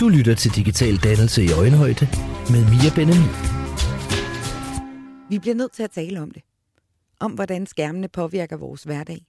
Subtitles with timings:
[0.00, 2.06] Du lytter til Digital Dannelse i Øjenhøjde
[2.52, 3.32] med Mia Benjamin.
[5.30, 6.42] Vi bliver nødt til at tale om det.
[7.20, 9.26] Om hvordan skærmene påvirker vores hverdag.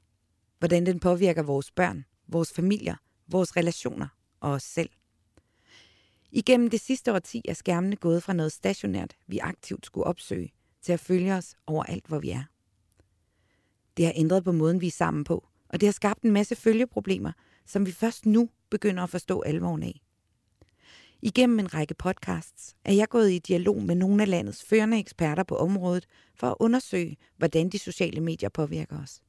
[0.60, 2.96] Hvordan den påvirker vores børn, vores familier,
[3.28, 4.08] vores relationer
[4.40, 4.90] og os selv.
[6.32, 10.94] Igennem det sidste årti er skærmene gået fra noget stationært, vi aktivt skulle opsøge, til
[10.94, 12.44] at følge os overalt, hvor vi er.
[13.98, 16.56] Det har ændret på måden, vi er sammen på, og det har skabt en masse
[16.56, 17.32] følgeproblemer,
[17.66, 20.03] som vi først nu begynder at forstå alvoren af.
[21.26, 25.44] Igennem en række podcasts er jeg gået i dialog med nogle af landets førende eksperter
[25.44, 29.22] på området for at undersøge, hvordan de sociale medier påvirker os.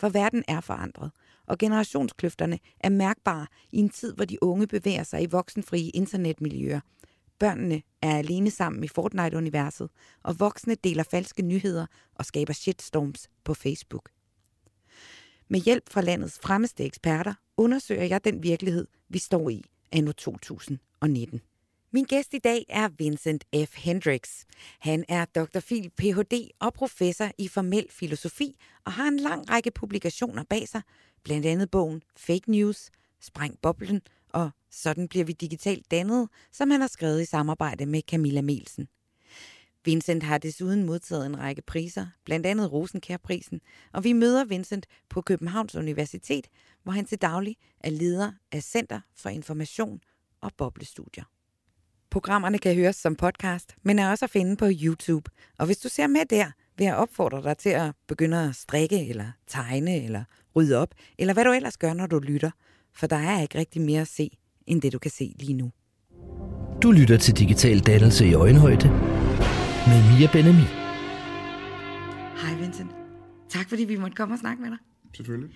[0.00, 1.10] For verden er forandret,
[1.46, 6.80] og generationskløfterne er mærkbare i en tid, hvor de unge bevæger sig i voksenfrie internetmiljøer.
[7.38, 9.90] Børnene er alene sammen i Fortnite-universet,
[10.22, 14.10] og voksne deler falske nyheder og skaber shitstorms på Facebook.
[15.48, 21.40] Med hjælp fra landets fremmeste eksperter undersøger jeg den virkelighed, vi står i anno 2019.
[21.92, 23.76] Min gæst i dag er Vincent F.
[23.76, 24.44] Hendricks.
[24.78, 25.60] Han er Dr.
[25.60, 26.48] Phil Ph.D.
[26.60, 30.82] og professor i formel filosofi og har en lang række publikationer bag sig,
[31.24, 32.90] blandt andet bogen Fake News,
[33.20, 38.02] Spræng Boblen og Sådan bliver vi digitalt dannet, som han har skrevet i samarbejde med
[38.08, 38.88] Camilla Melsen.
[39.88, 43.60] Vincent har desuden modtaget en række priser, blandt andet Rosenkærprisen,
[43.92, 46.46] og vi møder Vincent på Københavns Universitet,
[46.82, 50.00] hvor han til daglig er leder af Center for Information
[50.40, 51.24] og Boblestudier.
[52.10, 55.30] Programmerne kan høres som podcast, men er også at finde på YouTube.
[55.58, 59.08] Og hvis du ser med der, vil jeg opfordre dig til at begynde at strikke,
[59.08, 60.24] eller tegne, eller
[60.56, 62.50] rydde op, eller hvad du ellers gør, når du lytter.
[62.94, 65.70] For der er ikke rigtig mere at se, end det du kan se lige nu.
[66.82, 69.17] Du lytter til Digital Dannelse i Øjenhøjde
[69.88, 70.68] med Mia Benjamin.
[72.42, 72.90] Hej Vincent.
[73.48, 74.78] Tak fordi vi måtte komme og snakke med dig.
[75.16, 75.50] Selvfølgelig.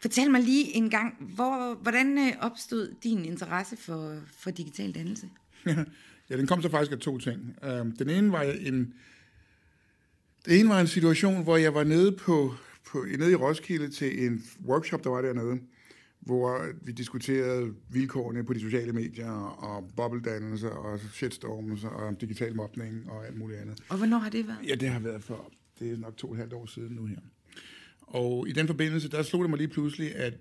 [0.00, 5.28] Fortæl mig lige en gang, hvor, hvordan øh, opstod din interesse for, for digital dannelse?
[6.30, 7.56] ja, den kom så faktisk af to ting.
[7.64, 8.94] Øhm, den ene var en,
[10.44, 12.54] det ene var en situation, hvor jeg var nede, på,
[12.86, 15.60] på, nede i Roskilde til en workshop, der var dernede,
[16.28, 23.10] hvor vi diskuterede vilkårene på de sociale medier, og bobbeldannelse, og shitstorms, og digital mobning,
[23.10, 23.82] og alt muligt andet.
[23.88, 24.68] Og hvornår har det været?
[24.68, 27.06] Ja, det har været for, det er nok to og et halvt år siden nu
[27.06, 27.16] her.
[28.00, 30.34] Og i den forbindelse, der slog det mig lige pludselig, at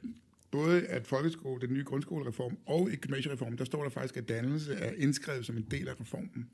[0.52, 4.74] både at folkeskole, den nye grundskolereform og i gymnasiereformen, der står der faktisk, at dannelse
[4.74, 6.50] er indskrevet som en del af reformen.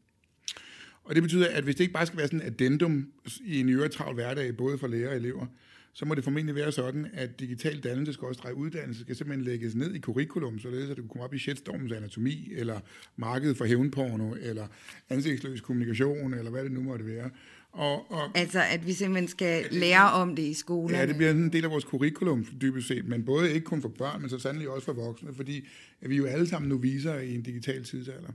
[1.04, 3.08] Og det betyder, at hvis det ikke bare skal være sådan et addendum
[3.46, 5.46] i en øvrigt travl hverdag, både for lærere og elever,
[5.94, 9.46] så må det formentlig være sådan, at digital dannelse skal også dreje uddannelse, skal simpelthen
[9.46, 12.80] lægges ned i curriculum, således at du kan komme op i shitstormens anatomi, eller
[13.16, 14.68] markedet for hævnporno, eller
[15.10, 17.30] ansigtsløs kommunikation, eller hvad det nu måtte være.
[17.74, 20.96] Og, og, altså, at vi simpelthen skal lære om det i skolen.
[20.96, 23.90] Ja, det bliver en del af vores curriculum, dybest set, men både ikke kun for
[23.90, 25.68] børn, men så sandelig også for voksne, fordi
[26.02, 28.30] at vi jo alle sammen nu viser i en digital tidsalder.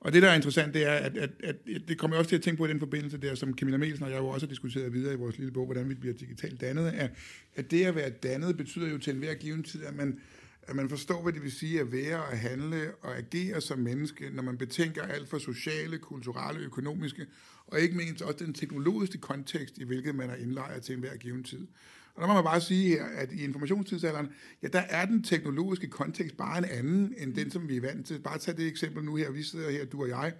[0.00, 1.56] Og det, der er interessant, det er, at, at, at
[1.88, 4.04] det kommer jeg også til at tænke på i den forbindelse der, som Camilla Melsen
[4.04, 6.60] og jeg jo også har diskuteret videre i vores lille bog, hvordan vi bliver digitalt
[6.60, 7.08] dannet, er,
[7.56, 10.18] at det at være dannet betyder jo til enhver given tid, at man
[10.62, 14.30] at man forstår, hvad det vil sige at være og handle og agere som menneske,
[14.34, 17.26] når man betænker alt for sociale, kulturelle, økonomiske
[17.70, 21.44] og ikke mindst også den teknologiske kontekst, i hvilket man er indlejret til enhver given
[21.44, 21.66] tid.
[22.14, 24.28] Og der må man bare sige her, at i informationstidsalderen,
[24.62, 28.06] ja, der er den teknologiske kontekst bare en anden, end den, som vi er vant
[28.06, 28.18] til.
[28.18, 30.34] Bare tag det eksempel nu her, vi sidder her, du og jeg.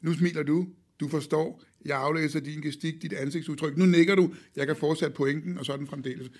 [0.00, 0.68] Nu smiler du,
[1.00, 5.58] du forstår, jeg aflæser din gestik, dit ansigtsudtryk, nu nikker du, jeg kan fortsætte pointen,
[5.58, 6.30] og sådan fremdeles.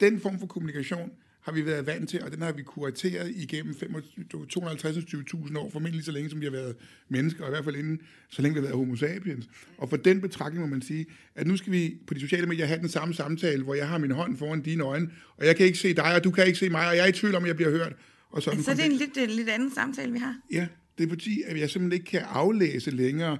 [0.00, 1.10] Den form for kommunikation
[1.42, 6.12] har vi været vant til, og den har vi kurateret igennem 250.000 år, formentlig så
[6.12, 6.76] længe, som vi har været
[7.08, 9.48] mennesker, og i hvert fald inden, så længe vi har været homo sapiens.
[9.78, 12.66] Og for den betragtning må man sige, at nu skal vi på de sociale medier
[12.66, 15.66] have den samme samtale, hvor jeg har min hånd foran dine øjne, og jeg kan
[15.66, 17.42] ikke se dig, og du kan ikke se mig, og jeg er i tvivl om,
[17.42, 17.92] at jeg bliver hørt.
[18.30, 20.36] Og sådan så det er en lidt, lidt anden samtale, vi har?
[20.52, 20.66] Ja,
[20.98, 23.38] det er fordi, at jeg simpelthen ikke kan aflæse længere,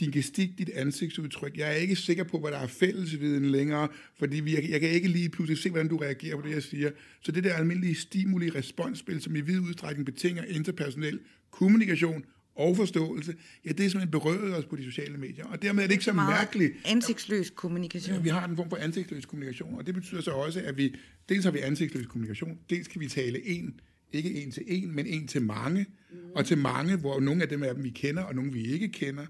[0.00, 1.56] din gestik, dit ansigtsudtryk.
[1.56, 3.88] Jeg er ikke sikker på, hvad der er fællesviden længere,
[4.18, 6.62] fordi vi, jeg, jeg kan ikke lige pludselig se, hvordan du reagerer på det, jeg
[6.62, 6.90] siger.
[7.20, 12.24] Så det der almindelige stimuli-responsspil, som i vid udstrækning betinger interpersonel kommunikation
[12.54, 15.44] og forståelse, ja, det er simpelthen berøvet os på de sociale medier.
[15.44, 16.72] Og dermed er det ikke så mærkeligt.
[16.84, 18.16] Ansigtsløs kommunikation.
[18.16, 20.94] Ja, vi har en form for ansigtsløs kommunikation, og det betyder så også, at vi,
[21.28, 23.80] dels har vi ansigtsløs kommunikation, dels kan vi tale en,
[24.12, 26.18] ikke en til en, men en til mange, mm.
[26.34, 28.88] og til mange, hvor nogle af dem er dem, vi kender, og nogle vi ikke
[28.88, 29.26] kender.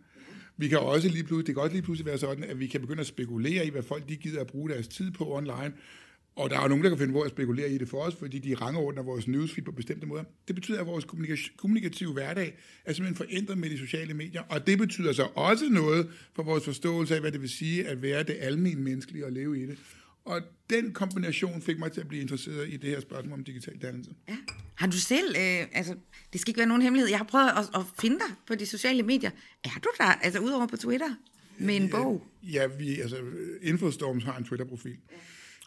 [0.61, 2.81] Vi kan også lige pludselig, det kan også lige pludselig være sådan, at vi kan
[2.81, 5.73] begynde at spekulere i, hvad folk de gider at bruge deres tid på online.
[6.37, 8.15] Og der er jo nogen, der kan finde på at spekulere i det for os,
[8.15, 10.25] fordi de rangordner vores newsfeed på bestemte måder.
[10.49, 11.05] Det betyder, at vores
[11.57, 12.55] kommunikative hverdag
[12.85, 16.65] er simpelthen forændret med de sociale medier, og det betyder så også noget for vores
[16.65, 19.79] forståelse af, hvad det vil sige at være det almindelige menneskelige og leve i det.
[20.25, 20.41] Og
[20.71, 24.11] den kombination fik mig til at blive interesseret i det her spørgsmål om digital dannelse.
[24.29, 24.37] Ja.
[24.75, 25.95] Har du selv, øh, altså,
[26.33, 28.67] det skal ikke være nogen hemmelighed, jeg har prøvet at, at finde dig på de
[28.67, 29.31] sociale medier.
[29.65, 31.15] Er du der, altså udover på Twitter,
[31.59, 32.27] med en bog?
[32.43, 33.17] Ja, vi, altså,
[33.63, 34.97] Infostorms har en Twitter-profil.
[35.11, 35.17] Ja.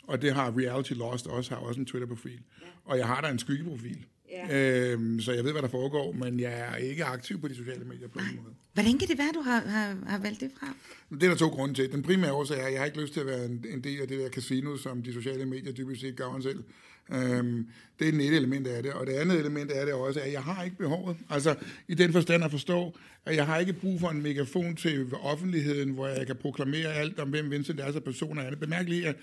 [0.07, 2.39] Og det har Reality Lost også, har også en Twitter-profil.
[2.61, 2.67] Ja.
[2.85, 4.05] Og jeg har da en skyggeprofil.
[4.31, 4.91] Ja.
[4.91, 7.85] Øhm, så jeg ved, hvad der foregår, men jeg er ikke aktiv på de sociale
[7.85, 8.55] medier på den måde.
[8.73, 10.67] Hvordan kan det være, du har, har, har valgt det fra?
[11.11, 11.91] Det er der to grunde til.
[11.91, 14.01] Den primære årsag er, at jeg har ikke lyst til at være en, en del
[14.01, 16.63] af det der casino, som de sociale medier dybest set gør selv.
[17.11, 17.67] Øhm,
[17.99, 18.93] det er den ene element af det.
[18.93, 21.17] Og det andet element af det også, at jeg har ikke behovet.
[21.29, 21.55] Altså
[21.87, 22.95] i den forstand at forstå,
[23.25, 27.19] at jeg har ikke brug for en megafon til offentligheden, hvor jeg kan proklamere alt
[27.19, 28.59] om, hvem Vincent er, så personer er det.
[28.59, 29.15] Bemærk lige, at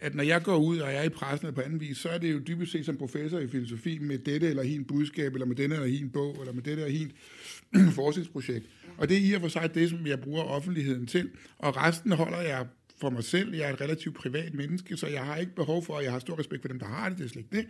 [0.00, 2.08] at når jeg går ud og jeg er i pressen eller på anden vis, så
[2.08, 5.46] er det jo dybest set som professor i filosofi med dette eller hin budskab, eller
[5.46, 7.12] med denne eller hin bog, eller med dette eller hin
[8.00, 8.66] forskningsprojekt.
[8.98, 11.30] Og det er i og for sig det, som jeg bruger offentligheden til.
[11.58, 12.66] Og resten holder jeg
[13.00, 13.54] for mig selv.
[13.54, 16.18] Jeg er et relativt privat menneske, så jeg har ikke behov for, og jeg har
[16.18, 17.66] stor respekt for dem, der har det, det er slet ikke det.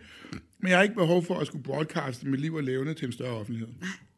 [0.59, 3.11] Men jeg har ikke behov for at skulle broadcaste mit liv og levende til en
[3.11, 3.73] større offentlighed.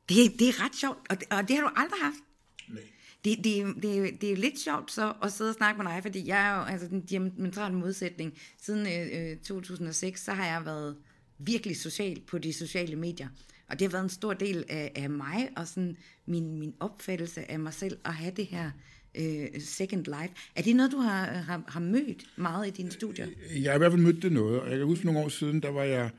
[0.10, 2.24] Det, det er ret sjovt, og det, og det har du aldrig haft.
[2.68, 2.81] Nej.
[3.26, 6.28] Det, det, det, det er lidt sjovt så at sidde og snakke med dig, fordi
[6.28, 8.34] jeg er jo altså den diametrale modsætning.
[8.62, 10.96] Siden øh, øh 2006, så har jeg været
[11.38, 13.28] virkelig social på de sociale medier.
[13.70, 17.52] Og det har været en stor del af, af mig, og sådan min, min opfattelse
[17.52, 18.72] af mig selv, at have det her
[19.16, 20.34] øh, second life.
[20.56, 23.28] Er det noget, du har, har, har mødt meget i dine studier?
[23.56, 25.62] Jeg har i hvert fald mødt det noget, og jeg kan huske nogle år siden,
[25.62, 26.10] der var jeg,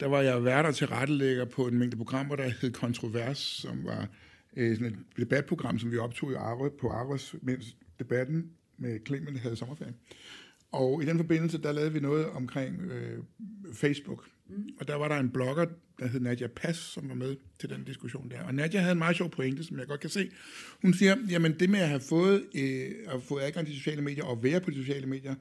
[0.00, 4.08] der var jeg værter til rettelægger på en mængde programmer, der hed Kontrovers, som var
[4.56, 9.38] øh, sådan et debatprogram, som vi optog i Arre, på Arres, mens debatten med Clement
[9.38, 9.94] havde sommerferie.
[10.72, 13.18] Og i den forbindelse, der lavede vi noget omkring øh,
[13.72, 14.28] Facebook.
[14.48, 14.68] Mm.
[14.80, 15.66] Og der var der en blogger,
[15.98, 18.42] der hed Nadia Pass, som var med til den diskussion der.
[18.42, 20.30] Og Nadia havde en meget sjov pointe, som jeg godt kan se.
[20.82, 24.24] Hun siger, jamen det med at have fået, øh, at få adgang til sociale medier
[24.24, 25.34] og være på de sociale medier,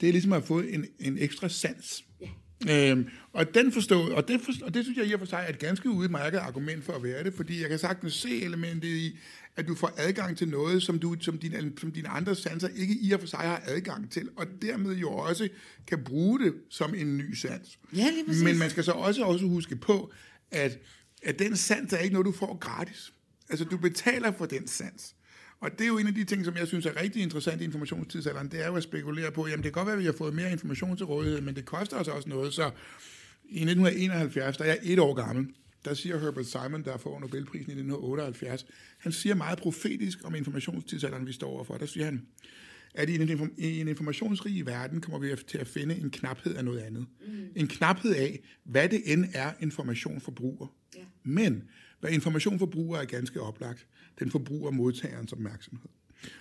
[0.00, 2.04] det er ligesom at få en, en ekstra sans.
[2.70, 5.44] Øhm, og, den forstå, og, det forstå, og det synes jeg i og for sig
[5.46, 8.88] er et ganske udmærket argument for at være det, fordi jeg kan sagtens se elementet
[8.88, 9.18] i,
[9.56, 12.94] at du får adgang til noget, som, du, som, din, som dine andre sanser ikke
[12.94, 15.48] i og for sig har adgang til, og dermed jo også
[15.86, 17.78] kan bruge det som en ny sans.
[17.96, 18.44] Ja, lige præcis.
[18.44, 20.12] Men man skal så også, også huske på,
[20.50, 20.78] at,
[21.22, 23.12] at den sans er ikke noget, du får gratis.
[23.50, 25.14] Altså, du betaler for den sans.
[25.60, 27.64] Og det er jo en af de ting, som jeg synes er rigtig interessant i
[27.64, 30.12] informationstidsalderen, det er jo at spekulere på, jamen det kan godt være, at vi har
[30.12, 32.54] fået mere information til rådighed, men det koster os også noget.
[32.54, 32.70] Så
[33.44, 35.48] i 1971, da jeg er et år gammel,
[35.84, 38.66] der siger Herbert Simon, der får Nobelprisen i 1978,
[38.98, 41.76] han siger meget profetisk om informationstidsalderen, vi står overfor.
[41.76, 42.26] Der siger han,
[42.94, 46.64] at i en, i en informationsrig verden kommer vi til at finde en knaphed af
[46.64, 47.06] noget andet.
[47.26, 47.46] Mm.
[47.56, 50.66] En knaphed af, hvad det end er, information forbruger.
[50.96, 51.00] Ja.
[51.24, 51.62] Men
[52.00, 53.86] hvad information forbruger er ganske oplagt.
[54.18, 55.88] Den forbruger modtagerens opmærksomhed.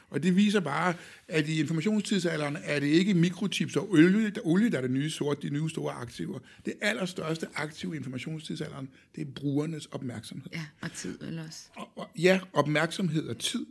[0.09, 0.94] Og det viser bare,
[1.27, 5.09] at i informationstidsalderen er det ikke mikrochips og olie, der, olie, der er det nye
[5.09, 6.39] sort, de nye store aktiver.
[6.65, 10.48] Det allerstørste aktiv i informationstidsalderen, det er brugernes opmærksomhed.
[10.54, 11.69] Ja, og tid ellers.
[11.75, 13.65] Og, og, ja, opmærksomhed og tid.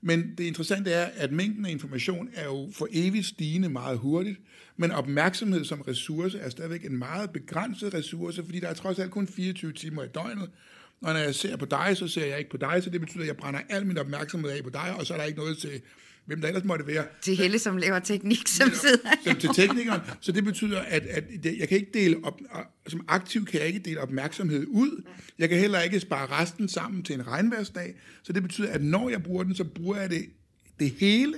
[0.00, 4.40] Men det interessante er, at mængden af information er jo for evigt stigende meget hurtigt,
[4.76, 9.10] men opmærksomhed som ressource er stadigvæk en meget begrænset ressource, fordi der er trods alt
[9.10, 10.50] kun 24 timer i døgnet,
[11.02, 13.22] og når jeg ser på dig, så ser jeg ikke på dig, så det betyder,
[13.22, 15.58] at jeg brænder al min opmærksomhed af på dig, og så er der ikke noget
[15.58, 15.80] til,
[16.26, 17.04] hvem der ellers måtte være.
[17.22, 20.00] Til Helle, som laver teknik, som ja, sidder som til teknikeren.
[20.20, 21.24] Så det betyder, at, at
[21.58, 22.40] jeg kan ikke dele op,
[22.88, 25.02] som aktiv kan jeg ikke dele opmærksomhed ud.
[25.38, 27.94] Jeg kan heller ikke spare resten sammen til en regnværsdag.
[28.22, 30.26] Så det betyder, at når jeg bruger den, så bruger jeg det,
[30.80, 31.34] det hele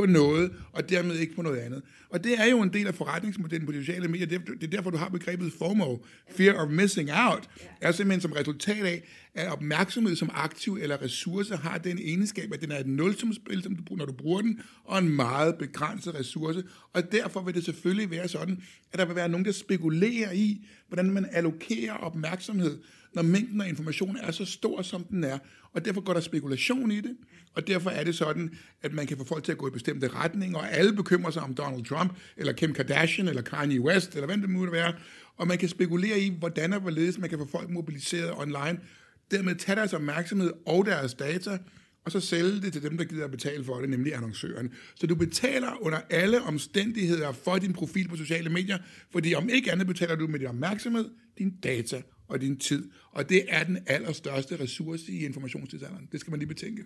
[0.00, 1.82] på noget, og dermed ikke på noget andet.
[2.10, 4.26] Og det er jo en del af forretningsmodellen på de sociale medier.
[4.26, 5.96] Det er derfor, du har begrebet FOMO,
[6.36, 7.48] Fear of Missing Out,
[7.80, 9.02] er simpelthen som resultat af,
[9.34, 13.76] at opmærksomhed som aktiv eller ressource har den egenskab, at den er et nulsumspil, som
[13.76, 16.62] du bruger, når du bruger den, og en meget begrænset ressource.
[16.92, 20.66] Og derfor vil det selvfølgelig være sådan, at der vil være nogen, der spekulerer i,
[20.88, 22.78] hvordan man allokerer opmærksomhed,
[23.14, 25.38] når mængden af information er så stor, som den er.
[25.72, 27.16] Og derfor går der spekulation i det,
[27.54, 28.50] og derfor er det sådan,
[28.82, 31.42] at man kan få folk til at gå i bestemte retninger, og alle bekymrer sig
[31.42, 34.92] om Donald Trump, eller Kim Kardashian, eller Kanye West, eller hvem det måtte være.
[35.36, 38.80] Og man kan spekulere i, hvordan og hvorledes man kan få folk mobiliseret online,
[39.30, 41.58] dermed tage deres opmærksomhed og deres data,
[42.04, 44.70] og så sælge det til dem, der gider at betale for det, nemlig annoncøren.
[44.94, 48.78] Så du betaler under alle omstændigheder for din profil på sociale medier,
[49.12, 52.90] fordi om ikke andet betaler du med din opmærksomhed, din data og din tid.
[53.12, 56.08] Og det er den allerstørste ressource i informationstidsalderen.
[56.12, 56.82] Det skal man lige betænke.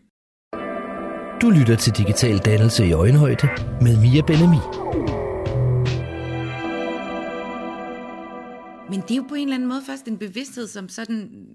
[1.43, 3.49] Du lytter til Digital Dannelse i Øjenhøjde
[3.81, 4.63] med Mia Benami.
[8.91, 11.47] Men det er jo på en eller anden måde først en bevidsthed, som sådan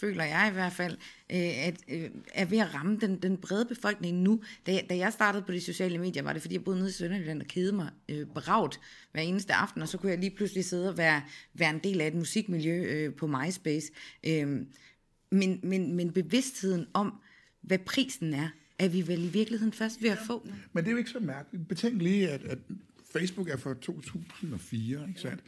[0.00, 0.96] føler jeg i hvert fald,
[1.30, 4.42] øh, at øh, er ved at ramme den, den brede befolkning nu.
[4.66, 6.92] Da, da jeg startede på de sociale medier, var det fordi, jeg boede nede i
[6.92, 8.80] Sønderjylland og kede mig øh, bragt
[9.12, 11.22] hver eneste aften, og så kunne jeg lige pludselig sidde og være,
[11.54, 13.92] være en del af et musikmiljø øh, på MySpace.
[14.26, 14.48] Øh,
[15.30, 17.20] men, men, men bevidstheden om,
[17.62, 20.46] hvad prisen er, er vi vel i virkeligheden først ved at få.
[20.72, 21.68] Men det er jo ikke så mærkeligt.
[21.68, 22.58] Betænk lige, at, at
[23.12, 25.42] Facebook er fra 2004, ikke sandt?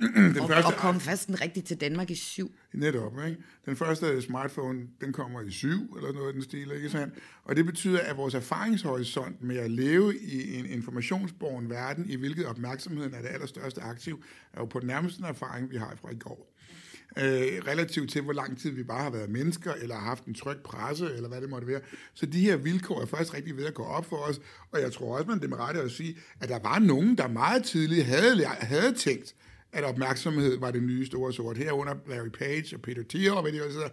[0.00, 2.54] Den og, første, og kom først rigtigt til Danmark i syv.
[2.72, 3.42] Netop, ikke?
[3.66, 7.14] Den første smartphone, den kommer i syv, eller noget af den stil, ikke sandt?
[7.44, 12.46] Og det betyder, at vores erfaringshorisont med at leve i en informationsborgen verden, i hvilket
[12.46, 16.18] opmærksomheden er det allerstørste aktiv, er jo på den nærmeste erfaring, vi har fra i
[16.18, 16.52] går
[17.18, 20.34] øh, relativt til, hvor lang tid vi bare har været mennesker, eller har haft en
[20.34, 21.80] tryg presse, eller hvad det måtte være.
[22.14, 24.40] Så de her vilkår er først rigtig ved at gå op for os,
[24.72, 27.28] og jeg tror også, man det med rette at sige, at der var nogen, der
[27.28, 29.34] meget tidligt havde, havde tænkt,
[29.72, 31.56] at opmærksomhed var det nye store sort.
[31.56, 33.88] Herunder Larry Page og Peter Thiel og hvad de også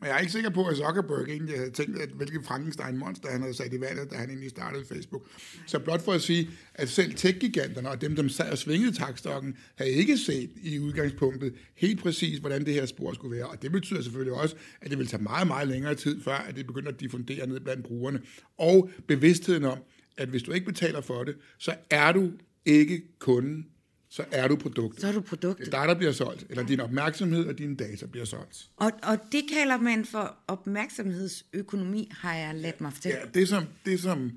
[0.00, 3.40] men jeg er ikke sikker på, at Zuckerberg egentlig havde tænkt, at hvilket Frankenstein-monster han
[3.40, 5.28] havde sat i vandet, da han egentlig startede Facebook.
[5.66, 9.56] Så blot for at sige, at selv tech-giganterne og dem, der sad og svingede takstokken,
[9.74, 13.46] havde ikke set i udgangspunktet helt præcis, hvordan det her spor skulle være.
[13.46, 16.56] Og det betyder selvfølgelig også, at det vil tage meget, meget længere tid, før at
[16.56, 18.20] det begynder at diffundere ned blandt brugerne.
[18.58, 19.78] Og bevidstheden om,
[20.16, 22.32] at hvis du ikke betaler for det, så er du
[22.64, 23.66] ikke kunden
[24.16, 25.00] så er du produktet.
[25.00, 25.66] Så er du produktet.
[25.66, 28.68] Det er dig, der bliver solgt, eller din opmærksomhed og dine data bliver solgt.
[28.76, 33.18] Og, og det kalder man for opmærksomhedsøkonomi, har jeg ladt mig fortælle.
[33.18, 34.30] Ja, det som, det som,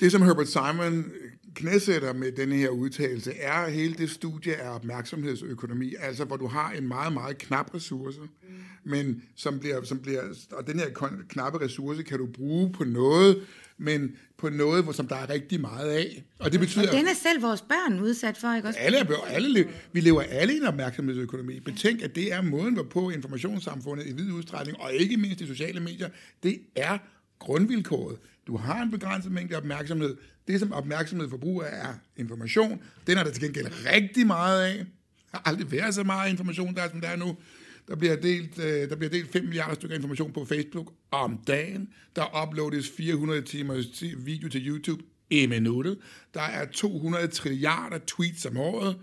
[0.00, 1.12] det som Herbert Simon
[1.54, 6.70] knæsætter med denne her udtalelse, er hele det studie af opmærksomhedsøkonomi, altså hvor du har
[6.70, 8.28] en meget, meget knap ressource, mm.
[8.84, 10.90] men som bliver, som bliver, og den her
[11.28, 13.46] knappe ressource kan du bruge på noget,
[13.78, 16.24] men på noget, hvor, som der er rigtig meget af.
[16.38, 16.88] Og det betyder...
[16.88, 18.80] Og den er selv vores børn udsat for, ikke også?
[18.80, 21.60] Alle, er, alle, vi lever alle i en opmærksomhedsøkonomi.
[21.60, 25.80] Betænk, at det er måden, hvorpå informationssamfundet i vid udstrækning, og ikke mindst i sociale
[25.80, 26.08] medier,
[26.42, 26.98] det er
[27.38, 28.18] grundvilkåret.
[28.46, 30.16] Du har en begrænset mængde opmærksomhed.
[30.48, 32.82] Det, som opmærksomhed forbruger, er information.
[33.06, 34.76] Den er der til gengæld rigtig meget af.
[35.32, 37.36] Der har aldrig været så meget information, der som der er nu.
[37.88, 41.88] Der bliver, delt, øh, der bliver delt 5 milliarder stykker information på Facebook om dagen.
[42.16, 45.98] Der uploades 400 timers video til YouTube i minuttet.
[46.34, 48.96] Der er 200 trilliarder tweets om året.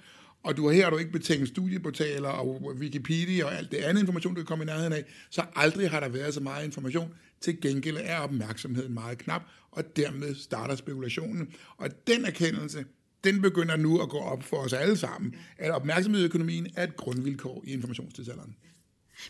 [0.44, 4.34] Og du, her har du ikke betænkt studieportaler og Wikipedia og alt det andet information,
[4.34, 5.04] du kan komme i nærheden af.
[5.30, 7.14] Så aldrig har der været så meget information.
[7.42, 11.54] Til gengæld er opmærksomheden meget knap, og dermed starter spekulationen.
[11.78, 12.86] Og den erkendelse,
[13.24, 17.64] den begynder nu at gå op for os alle sammen, at opmærksomhedsøkonomien er et grundvilkår
[17.68, 18.56] i informationstidsalderen.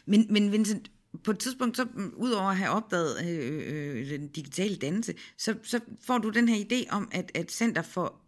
[0.05, 0.91] Men, men Vincent,
[1.23, 5.13] på et tidspunkt, så mm, udover at have opdaget øh, øh, øh, den digitale dannelse,
[5.37, 8.21] så, så får du den her idé om, at, at Center for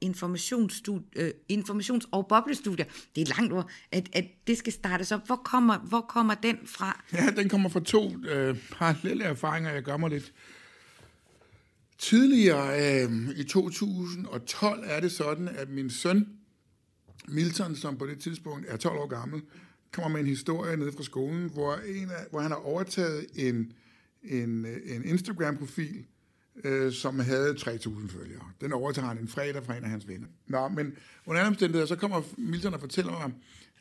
[1.16, 5.26] øh, Informations- og Boblestudier, det er langt ord, at, at det skal startes op.
[5.26, 7.04] Hvor kommer, hvor kommer den fra?
[7.14, 10.34] Ja, den kommer fra to øh, parallelle erfaringer, jeg gør mig lidt.
[11.98, 16.28] Tidligere øh, i 2012 er det sådan, at min søn,
[17.28, 19.42] Milton, som på det tidspunkt er 12 år gammel,
[19.94, 23.74] kommer med en historie ned fra skolen, hvor, en af, hvor han har overtaget en,
[24.24, 26.06] en, en Instagram-profil,
[26.64, 28.52] øh, som havde 3.000 følgere.
[28.62, 30.28] Den overtager han en fredag fra en af hans venner.
[30.48, 30.94] Nå, men
[31.26, 33.32] under andre omstændigheder, så kommer Milton og fortæller mig,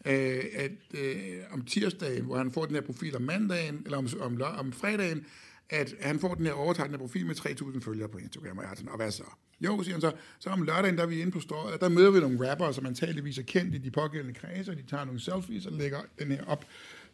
[0.04, 4.08] øh, at øh, om tirsdagen, hvor han får den her profil om mandagen, eller om,
[4.20, 5.26] om, om fredagen,
[5.70, 8.62] at han får den her overtaget den her profil med 3.000 følgere på Instagram, og
[8.62, 9.24] jeg har sådan, og hvad så?
[9.64, 12.10] Jo, siger han så, så om lørdagen, der er vi inde på strøget, der møder
[12.10, 15.20] vi nogle rappere, som antageligvis er kendt i de pågældende kredse, og de tager nogle
[15.20, 16.64] selfies og lægger den her op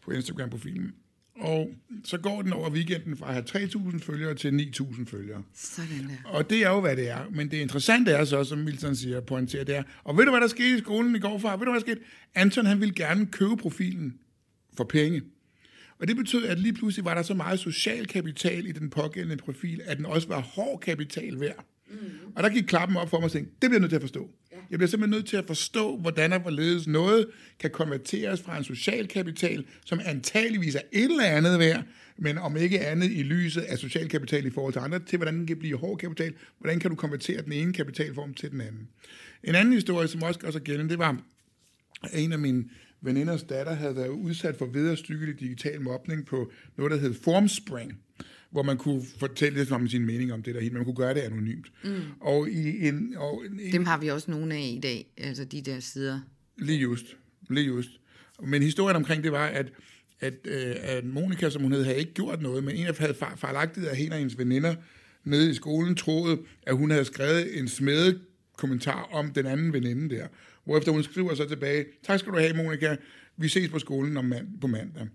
[0.04, 0.94] på Instagram-profilen.
[1.40, 1.74] Og
[2.04, 5.42] så går den over weekenden fra at have 3.000 følgere til 9.000 følgere.
[5.54, 6.30] Sådan der.
[6.30, 7.24] Og det er jo, hvad det er.
[7.30, 10.40] Men det interessante er så, som Milton siger, pointerer, det er, og ved du, hvad
[10.40, 11.56] der skete i skolen i går, far?
[11.56, 12.00] Ved du, hvad der skete?
[12.34, 14.18] Anton, han ville gerne købe profilen
[14.76, 15.22] for penge.
[15.98, 19.36] Og det betød, at lige pludselig var der så meget social kapital i den pågældende
[19.36, 21.64] profil, at den også var hård kapital værd.
[21.90, 22.32] Mm.
[22.36, 24.02] Og der gik klappen op for mig og tænkte, det bliver jeg nødt til at
[24.02, 24.30] forstå.
[24.52, 24.56] Ja.
[24.70, 27.26] Jeg bliver simpelthen nødt til at forstå, hvordan og hvorledes noget
[27.60, 31.84] kan konverteres fra en social kapital, som antageligvis er et eller andet værd,
[32.18, 35.34] men om ikke andet i lyset af social kapital i forhold til andre, til hvordan
[35.34, 38.88] den kan blive hård kapital, hvordan kan du konvertere den ene kapitalform til den anden.
[39.44, 41.22] En anden historie, som også gør sig gældende, det var
[42.12, 42.64] en af mine
[43.00, 47.98] veninders datter havde været udsat for vederstykkelig digital mobning på noget, der hed Formspring
[48.50, 51.20] hvor man kunne fortælle lidt om sin mening om det der, man kunne gøre det
[51.20, 51.66] anonymt.
[51.84, 52.00] Mm.
[52.20, 55.62] Og i en, og en, Dem har vi også nogle af i dag, altså de
[55.62, 56.20] der sider.
[56.58, 57.16] Lige just,
[57.50, 57.90] lige just.
[58.42, 59.72] Men historien omkring det var, at,
[60.20, 63.14] at, øh, at Monika, som hun hed, havde ikke gjort noget, men en af havde
[63.14, 64.74] far, farlagtet af hende og hendes veninder
[65.24, 68.20] nede i skolen troede, at hun havde skrevet en smede
[68.56, 70.26] kommentar om den anden veninde der.
[70.64, 72.96] Hvorefter hun skriver så tilbage, tak skal du have, Monika,
[73.36, 75.06] vi ses på skolen om mand, på mandag.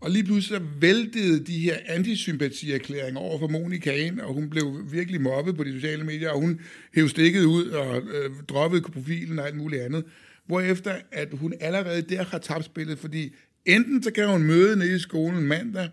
[0.00, 4.92] Og lige pludselig så væltede de her antisympatierklæringer over for Monika ind, og hun blev
[4.92, 6.60] virkelig mobbet på de sociale medier, og hun
[6.94, 10.04] hæv stikket ud og øh, droppede profilen og alt muligt andet.
[10.46, 13.34] Hvorefter, at hun allerede der har tabt spillet, fordi
[13.66, 15.88] enten så kan hun møde nede i skolen mandag,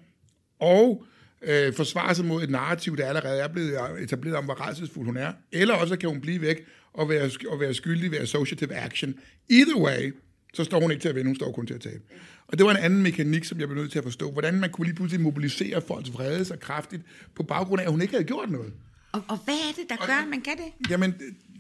[0.60, 1.06] og
[1.42, 5.18] øh, forsvare sig mod et narrativ, der allerede er blevet etableret om, hvor rædselsfuld hun
[5.18, 9.16] er, eller også kan hun blive væk og være, og være skyldig ved associative action.
[9.50, 10.12] Either way,
[10.54, 12.02] så står hun ikke til at vinde, hun står kun til at tabe.
[12.48, 14.32] Og det var en anden mekanik, som jeg blev nødt til at forstå.
[14.32, 17.02] Hvordan man kunne lige pludselig mobilisere folks vrede så kraftigt,
[17.36, 18.74] på baggrund af, at hun ikke havde gjort noget.
[19.12, 20.90] Og, og hvad er det, der gør, at man kan det?
[20.92, 21.16] Jamen,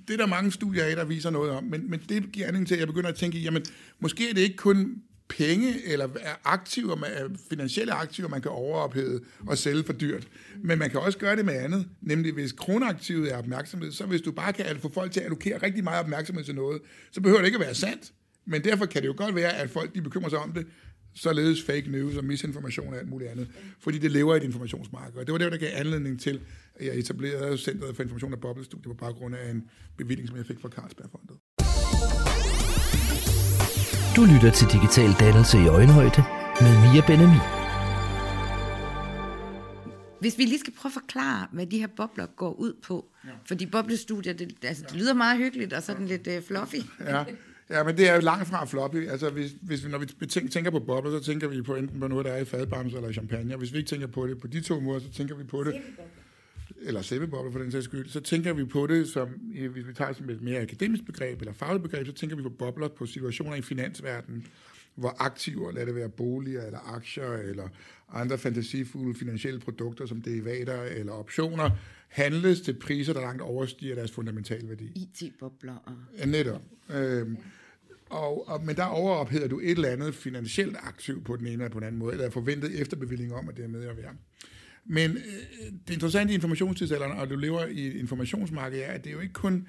[0.07, 1.63] det er der mange studier af, der viser noget om.
[1.63, 3.63] Men, men det giver anledning til, at jeg begynder at tænke, jamen,
[3.99, 6.07] måske er det ikke kun penge eller
[6.43, 10.27] aktiver, finansielle aktiver, man kan overophede og sælge for dyrt.
[10.63, 14.21] Men man kan også gøre det med andet, nemlig hvis kronaktivet er opmærksomhed, så hvis
[14.21, 17.39] du bare kan få folk til at allokere rigtig meget opmærksomhed til noget, så behøver
[17.39, 18.13] det ikke at være sandt.
[18.47, 20.67] Men derfor kan det jo godt være, at folk de bekymrer sig om det,
[21.15, 23.47] således fake news og misinformation og alt muligt andet,
[23.79, 25.19] fordi det lever i et informationsmarked.
[25.19, 26.41] Og det var det, der gav anledning til,
[26.75, 29.63] at jeg etablerede Centret for Information og Bobbelstudie på baggrund af en
[29.97, 31.37] bevilling, som jeg fik fra Carlsbergfondet.
[34.15, 36.23] Du lytter til Digital Dannelse i Øjenhøjde
[36.61, 37.39] med Mia Benami.
[40.19, 43.05] Hvis vi lige skal prøve at forklare, hvad de her bobler går ud på.
[43.25, 43.29] Ja.
[43.45, 46.75] Fordi boblestudier, det, altså, det lyder meget hyggeligt og sådan lidt uh, fluffy.
[46.99, 47.23] Ja.
[47.69, 49.07] Ja, men det er jo langt fra floppy.
[49.07, 52.07] Altså, hvis, hvis vi, når vi tænker på bobler, så tænker vi på enten på
[52.07, 53.53] noget, der er i fadbamser eller champagne.
[53.53, 55.63] Og hvis vi ikke tænker på det på de to måder, så tænker vi på
[55.63, 55.81] det
[56.81, 59.29] eller sæbebobler for den sags skyld, så tænker vi på det som,
[59.71, 62.49] hvis vi tager som et mere akademisk begreb eller fagligt begreb, så tænker vi på
[62.49, 64.47] bobler på situationer i finansverdenen,
[64.95, 67.67] hvor aktiver, lad det være boliger eller aktier eller
[68.13, 71.69] andre fantasifulde finansielle produkter som derivater eller optioner,
[72.07, 74.91] handles til priser, der langt overstiger deres fundamentale værdi.
[74.95, 75.75] IT-bobler.
[75.75, 75.93] Og...
[76.17, 76.61] Ja, netop.
[76.93, 77.37] Øhm,
[78.09, 81.69] og, og, men der overopheder du et eller andet finansielt aktiv på den ene eller
[81.69, 84.13] på den anden måde, eller forventet efterbevilling om, at det er med at være.
[84.85, 89.09] Men øh, det interessante i informationstidsalderen, og du lever i et informationsmarked, er, at det
[89.09, 89.67] er jo ikke kun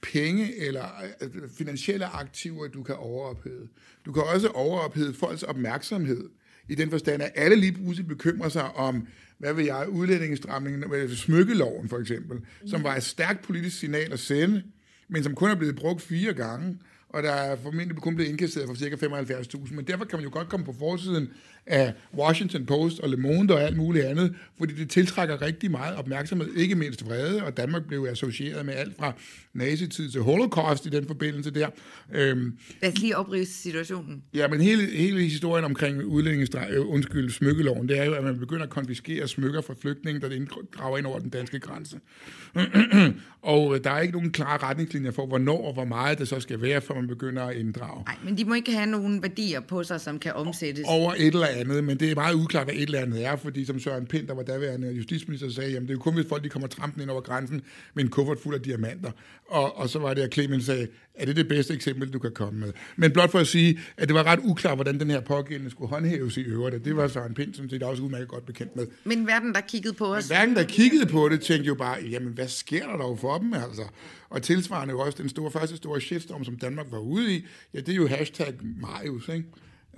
[0.00, 0.84] penge eller
[1.20, 3.68] øh, finansielle aktiver, du kan overophede.
[4.04, 6.28] Du kan også overophede folks opmærksomhed,
[6.68, 9.06] i den forstand, at alle lige pludselig bekymrer sig om,
[9.38, 14.62] hvad vil jeg, udlændingestramningen, smykkeloven for eksempel, som var et stærkt politisk signal at sende,
[15.08, 18.68] men som kun er blevet brugt fire gange, og der er formentlig kun blevet indkasseret
[18.68, 19.06] for ca.
[19.56, 21.30] 75.000, men derfor kan man jo godt komme på forsiden
[21.68, 25.96] af Washington Post og Le Monde og alt muligt andet, fordi det tiltrækker rigtig meget
[25.96, 29.12] opmærksomhed, ikke mindst vrede, og Danmark blev associeret med alt fra
[29.54, 31.68] nazitid til holocaust i den forbindelse der.
[32.14, 34.22] Øhm, Lad os lige oprive situationen.
[34.34, 38.38] Ja, men hele, hele historien omkring udlændingestreg, øh, undskyld, smykkeloven, det er jo, at man
[38.38, 40.28] begynder at konfiskere smykker fra flygtninge, der
[40.78, 42.00] drager ind over den danske grænse.
[43.42, 46.62] og der er ikke nogen klare retningslinjer for, hvornår og hvor meget det så skal
[46.62, 48.04] være, før man begynder at inddrage.
[48.04, 50.84] Nej, men de må ikke have nogen værdier på sig, som kan omsættes.
[50.88, 53.64] Over et eller andet, men det er meget uklart, hvad et eller andet er, fordi
[53.64, 56.44] som Søren Pind, der var daværende justitsminister, sagde, jamen det er jo kun, hvis folk
[56.44, 57.62] de kommer trampen ind over grænsen
[57.94, 59.10] med en kuffert fuld af diamanter.
[59.46, 62.32] Og, og så var det, at Clemens sagde, er det det bedste eksempel, du kan
[62.32, 62.72] komme med?
[62.96, 65.88] Men blot for at sige, at det var ret uklart, hvordan den her pågældende skulle
[65.88, 66.84] håndhæves i øvrigt.
[66.84, 68.86] Det var Søren Pind, som det også udmærket godt bekendt med.
[69.04, 70.28] Men verden, der kiggede på os?
[70.28, 73.38] Men verden, der kiggede på det, tænkte jo bare, jamen hvad sker der dog for
[73.38, 73.82] dem, altså?
[74.30, 77.88] Og tilsvarende også den store, første store shitstorm, som Danmark var ude i, ja, det
[77.88, 79.44] er jo hashtag Marius, ikke?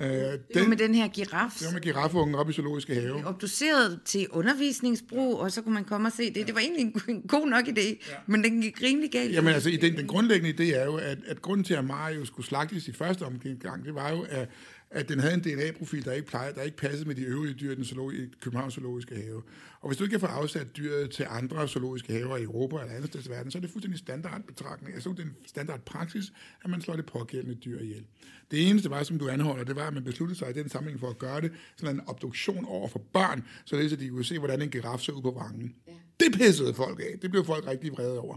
[0.00, 1.50] Øh, det var med den her giraf.
[1.58, 3.26] Det var med girafungen op i zoologiske have.
[3.26, 6.46] Obduceret til undervisningsbrug, og så kunne man komme og se det.
[6.46, 8.14] Det var egentlig en god nok idé, ja.
[8.26, 9.32] men den gik rimelig galt.
[9.32, 12.46] Jamen altså, den, den grundlæggende idé er jo, at, at grunden til, at Mario skulle
[12.46, 14.48] slagtes i første omgang, det var jo, at
[14.90, 17.72] at den havde en DNA-profil, der ikke plejede, der ikke passede med de øvrige dyr
[17.72, 19.42] i den zoologi, Københavns Zoologiske Have.
[19.80, 22.94] Og hvis du ikke kan få afsat dyret til andre zoologiske haver i Europa eller
[22.94, 24.94] andet sted i verden, så er det fuldstændig standardbetragtning.
[24.94, 26.32] Altså det er en standardpraksis,
[26.64, 28.04] at man slår det pågældende dyr ihjel.
[28.50, 31.00] Det eneste var, som du anholder, det var, at man besluttede sig i den sammenhæng
[31.00, 34.38] for at gøre det sådan en obduktion over for børn, så at de kunne se,
[34.38, 35.74] hvordan en giraf så ud på vangen.
[35.86, 35.92] Ja.
[36.20, 37.18] Det pissede folk af.
[37.18, 38.36] Det blev folk rigtig vrede over.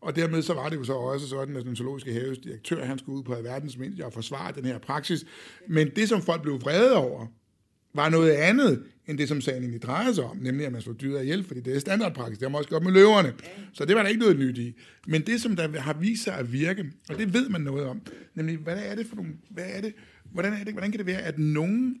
[0.00, 2.98] Og dermed så var det jo så også sådan, at den zoologiske haves direktør, han
[2.98, 5.24] skulle ud på verdens mindste og forsvare den her praksis.
[5.68, 7.26] Men det, som folk blev vrede over,
[7.94, 10.92] var noget andet, end det, som sagen egentlig drejer sig om, nemlig at man slår
[10.92, 12.38] dyret ihjel, fordi det er standardpraksis.
[12.38, 13.32] Det har man også gjort med løverne.
[13.72, 14.74] Så det var der ikke noget nyt i.
[15.06, 18.00] Men det, som der har vist sig at virke, og det ved man noget om,
[18.34, 19.92] nemlig, hvad er det for nogle, hvad er det,
[20.32, 21.96] hvordan, er det, hvordan kan det være, at nogen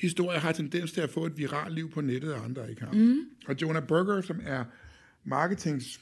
[0.00, 2.92] historier har tendens til at få et viralt liv på nettet, og andre ikke har.
[2.92, 3.20] Mm.
[3.46, 4.64] Og Jonah Berger, som er
[5.24, 6.00] marketings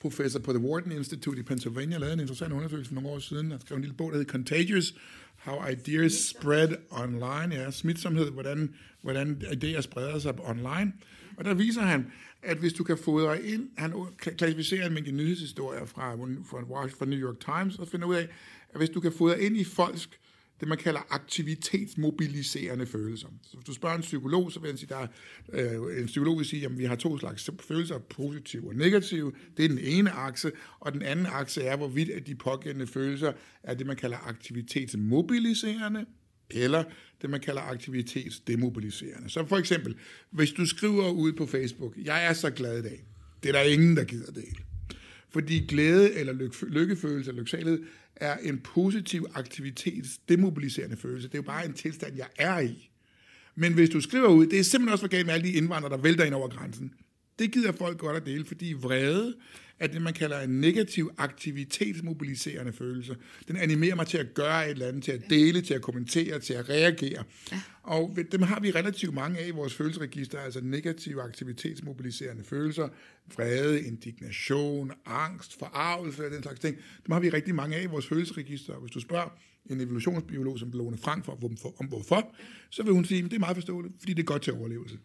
[0.00, 3.50] professor på The Wharton Institute i Pennsylvania, lavede en interessant undersøgelse for nogle år siden.
[3.50, 4.94] Han skrev en lille bog, der hed Contagious,
[5.36, 7.54] How Ideas Spread Online.
[7.54, 10.92] Ja, smitsomhed, hvordan, hvordan idéer spreder sig online.
[11.36, 15.84] Og der viser han, at hvis du kan fodre ind, han klassificerer en mængde nyhedshistorier
[15.84, 18.28] fra, fra, fra New York Times, og finder ud af,
[18.70, 20.10] at hvis du kan fodre ind i folks
[20.60, 23.28] det, man kalder aktivitetsmobiliserende følelser.
[23.42, 25.06] Så hvis du spørger en psykolog, så vil han sige, der
[25.52, 29.32] er, øh, en psykolog vil sige, at vi har to slags følelser, positive og negative.
[29.56, 33.32] Det er den ene akse, og den anden akse er, hvorvidt at de pågældende følelser
[33.62, 36.06] er det, man kalder aktivitetsmobiliserende,
[36.50, 36.84] eller
[37.22, 39.30] det, man kalder aktivitetsdemobiliserende.
[39.30, 39.94] Så for eksempel,
[40.30, 43.04] hvis du skriver ud på Facebook, jeg er så glad i dag,
[43.42, 44.56] det er der ingen, der gider dele.
[45.32, 47.82] Fordi glæde eller lyk- lykkefølelse eller lyksalighed
[48.20, 51.28] er en positiv aktivitetsdemobiliserende følelse.
[51.28, 52.90] Det er jo bare en tilstand, jeg er i.
[53.54, 55.92] Men hvis du skriver ud, det er simpelthen også for galt med alle de indvandrere,
[55.92, 56.92] der vælter ind over grænsen.
[57.38, 59.34] Det gider folk godt at dele, fordi vrede
[59.80, 63.16] er det, man kalder en negativ aktivitetsmobiliserende følelse.
[63.48, 66.38] Den animerer mig til at gøre et eller andet, til at dele, til at kommentere,
[66.38, 67.24] til at reagere.
[67.52, 67.60] Ja.
[67.82, 72.88] Og dem har vi relativt mange af i vores følelsesregister, altså negative aktivitetsmobiliserende følelser,
[73.34, 76.76] vrede, indignation, angst, forarvelse og den slags ting.
[77.06, 78.74] Dem har vi rigtig mange af i vores følelsesregister.
[78.74, 79.38] Hvis du spørger
[79.70, 81.38] en evolutionsbiolog som Lone Frank for,
[81.80, 82.34] om hvorfor,
[82.70, 84.98] så vil hun sige, at det er meget forståeligt, fordi det er godt til overlevelse.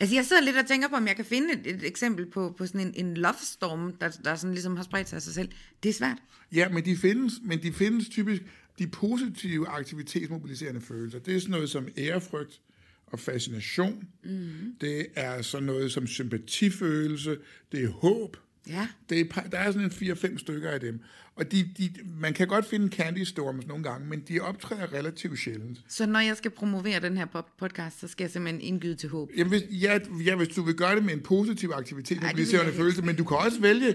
[0.00, 2.54] Altså jeg sidder lidt og tænker på, om jeg kan finde et, et eksempel på,
[2.58, 5.34] på sådan en, en love storm, der, der sådan ligesom har spredt sig af sig
[5.34, 5.48] selv.
[5.82, 6.18] Det er svært.
[6.52, 8.42] Ja, men de findes, men de findes typisk,
[8.78, 11.18] de positive aktivitetsmobiliserende følelser.
[11.18, 12.60] Det er sådan noget som ærefrygt
[13.06, 14.08] og fascination.
[14.24, 14.74] Mm-hmm.
[14.80, 17.38] Det er sådan noget som sympatifølelse.
[17.72, 18.36] Det er håb.
[18.68, 18.88] Ja.
[19.10, 21.00] Det er, der er sådan en 4-5 stykker af dem.
[21.36, 25.38] Og de, de, man kan godt finde candy storms nogle gange, men de optræder relativt
[25.38, 25.78] sjældent.
[25.88, 27.26] Så når jeg skal promovere den her
[27.58, 29.30] podcast, så skal jeg simpelthen indgyde til håb?
[29.36, 33.02] Jamen, hvis, ja, ja, hvis du vil gøre det med en positiv aktivitet, mobiliserende følelse,
[33.02, 33.94] men du kan også vælge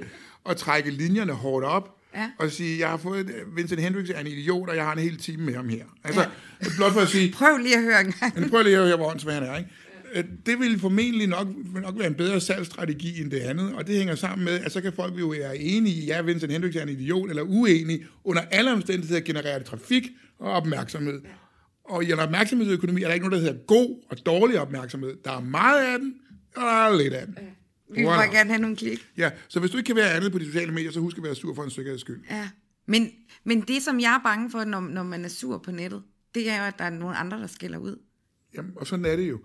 [0.50, 2.32] at trække linjerne hårdt op, ja.
[2.38, 5.18] og sige, jeg har fået, Vincent Hendricks er en idiot, og jeg har en hel
[5.18, 5.86] time med ham her.
[6.04, 6.68] Altså, ja.
[6.76, 7.32] blot for at sige...
[7.32, 8.50] Prøv lige at høre en gang.
[8.50, 9.70] Prøv lige at høre, hvor åndssvær han er, ikke?
[10.14, 11.48] Øh, det vil formentlig nok,
[11.82, 14.82] nok være en bedre salgsstrategi end det andet, og det hænger sammen med, at så
[14.82, 18.42] kan folk jo være enige i, ja, Vincent Hendricks er en idiot, eller uenige, under
[18.42, 21.22] alle omstændigheder genererer det trafik og opmærksomhed.
[21.84, 25.16] Og i en opmærksomhedsøkonomi er der ikke noget, der hedder god og dårlig opmærksomhed.
[25.26, 26.14] Der er meget af den,
[26.56, 27.36] og der er lidt af den.
[27.94, 29.08] Vi vil bare gerne have nogle klik.
[29.18, 31.24] Ja, så hvis du ikke kan være andet på de sociale medier, så husk at
[31.24, 32.22] være sur for en sikkerheds skyld.
[32.30, 32.50] Ja,
[32.86, 33.12] men,
[33.44, 36.04] men det, som jeg er bange for, når, når man er sur på nettet,
[36.36, 37.98] det er jo, at der er nogle andre, der skiller ud.
[38.58, 39.40] Jamen, og sådan er det jo.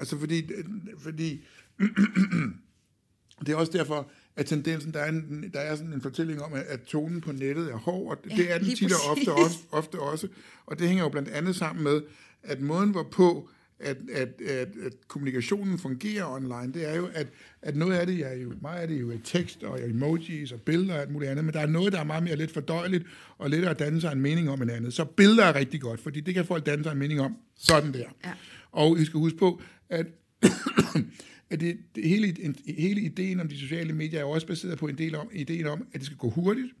[0.00, 0.50] Altså fordi,
[0.98, 1.44] fordi
[3.46, 6.52] det er også derfor, at tendensen, der er, en, der er sådan en fortælling om,
[6.54, 9.58] at tonen på nettet er hård, og det ja, er den tit og ofte også,
[9.70, 10.28] ofte også.
[10.66, 12.02] Og det hænger jo blandt andet sammen med,
[12.42, 13.48] at måden hvorpå,
[13.80, 17.26] at, at, at, at kommunikationen fungerer online, det er jo, at,
[17.62, 20.60] at noget af det er jo, meget af det er jo tekst og emojis og
[20.60, 23.04] billeder og alt muligt andet, men der er noget, der er meget mere let fordøjeligt
[23.38, 24.94] og lettere at danne sig en mening om en andet.
[24.94, 27.92] Så billeder er rigtig godt, fordi det kan folk danne sig en mening om sådan
[27.92, 28.08] der.
[28.24, 28.32] Ja.
[28.72, 30.06] Og I skal huske på, at,
[31.50, 34.78] at det, det, hele, en, hele ideen om de sociale medier er jo også baseret
[34.78, 36.72] på en del om, ideen om, at det skal gå hurtigt,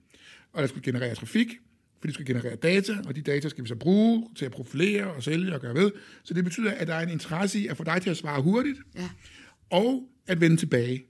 [0.52, 1.48] og der skal generere trafik,
[2.00, 5.12] for det skal generere data, og de data skal vi så bruge til at profilere
[5.12, 5.92] og sælge og gøre ved.
[6.24, 8.42] Så det betyder, at der er en interesse i at få dig til at svare
[8.42, 9.08] hurtigt, ja.
[9.70, 11.04] og at vende tilbage.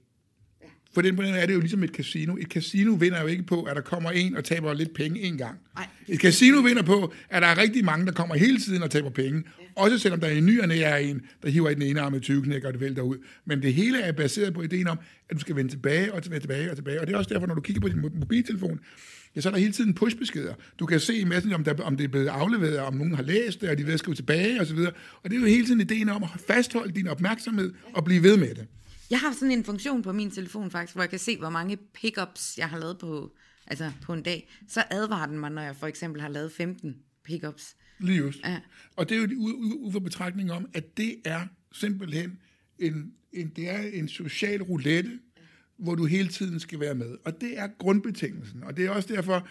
[0.97, 2.35] For den måde er det jo ligesom et casino.
[2.35, 5.37] Et casino vinder jo ikke på, at der kommer en og taber lidt penge en
[5.37, 5.57] gang.
[5.75, 5.87] Nej.
[6.07, 9.09] Et casino vinder på, at der er rigtig mange, der kommer hele tiden og taber
[9.09, 9.43] penge.
[9.59, 9.65] Ja.
[9.75, 12.21] Også selvom der i ny og er en, der hiver i den ene arm med
[12.21, 13.17] 20 knækker, og det vælter ud.
[13.45, 16.39] Men det hele er baseret på ideen om, at du skal vende tilbage og tilbage,
[16.39, 17.01] tilbage og tilbage.
[17.01, 18.79] Og det er også derfor, når du kigger på din mobiltelefon,
[19.35, 20.53] ja, så er der hele tiden pushbeskeder.
[20.79, 23.23] Du kan se i messen, om, der, om det er blevet afleveret, om nogen har
[23.23, 24.77] læst det, og de vil skrive tilbage osv.
[24.77, 28.23] Og, og det er jo hele tiden ideen om at fastholde din opmærksomhed og blive
[28.23, 28.67] ved med det.
[29.09, 31.77] Jeg har sådan en funktion på min telefon faktisk, hvor jeg kan se, hvor mange
[31.77, 33.35] pickups jeg har lavet på,
[33.67, 34.49] altså på en dag.
[34.67, 37.75] Så advarer den mig, når jeg for eksempel har lavet 15 pickups.
[37.99, 38.39] Lige just.
[38.45, 38.59] Ja.
[38.95, 39.27] Og det er jo
[39.79, 41.41] ud for betragtning om, at det er
[41.71, 42.39] simpelthen
[42.79, 45.19] en, en, det er en social roulette,
[45.77, 47.17] hvor du hele tiden skal være med.
[47.25, 48.63] Og det er grundbetingelsen.
[48.63, 49.47] Og det er også derfor,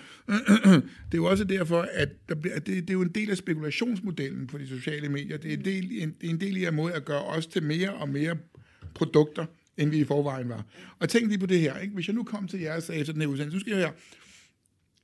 [1.10, 3.30] det er jo også derfor, at, der bliver, at det, det er jo en del
[3.30, 5.36] af spekulationsmodellen på de sociale medier.
[5.36, 7.94] Det er en del, en, en del af en måde at gøre os til mere
[7.94, 8.36] og mere
[8.96, 10.64] produkter, end vi i forvejen var.
[10.98, 11.78] Og tænk lige på det her.
[11.78, 11.94] Ikke?
[11.94, 13.80] Hvis jeg nu kom til jer og sagde til den her udsendelse, så skal jeg
[13.80, 13.92] høre,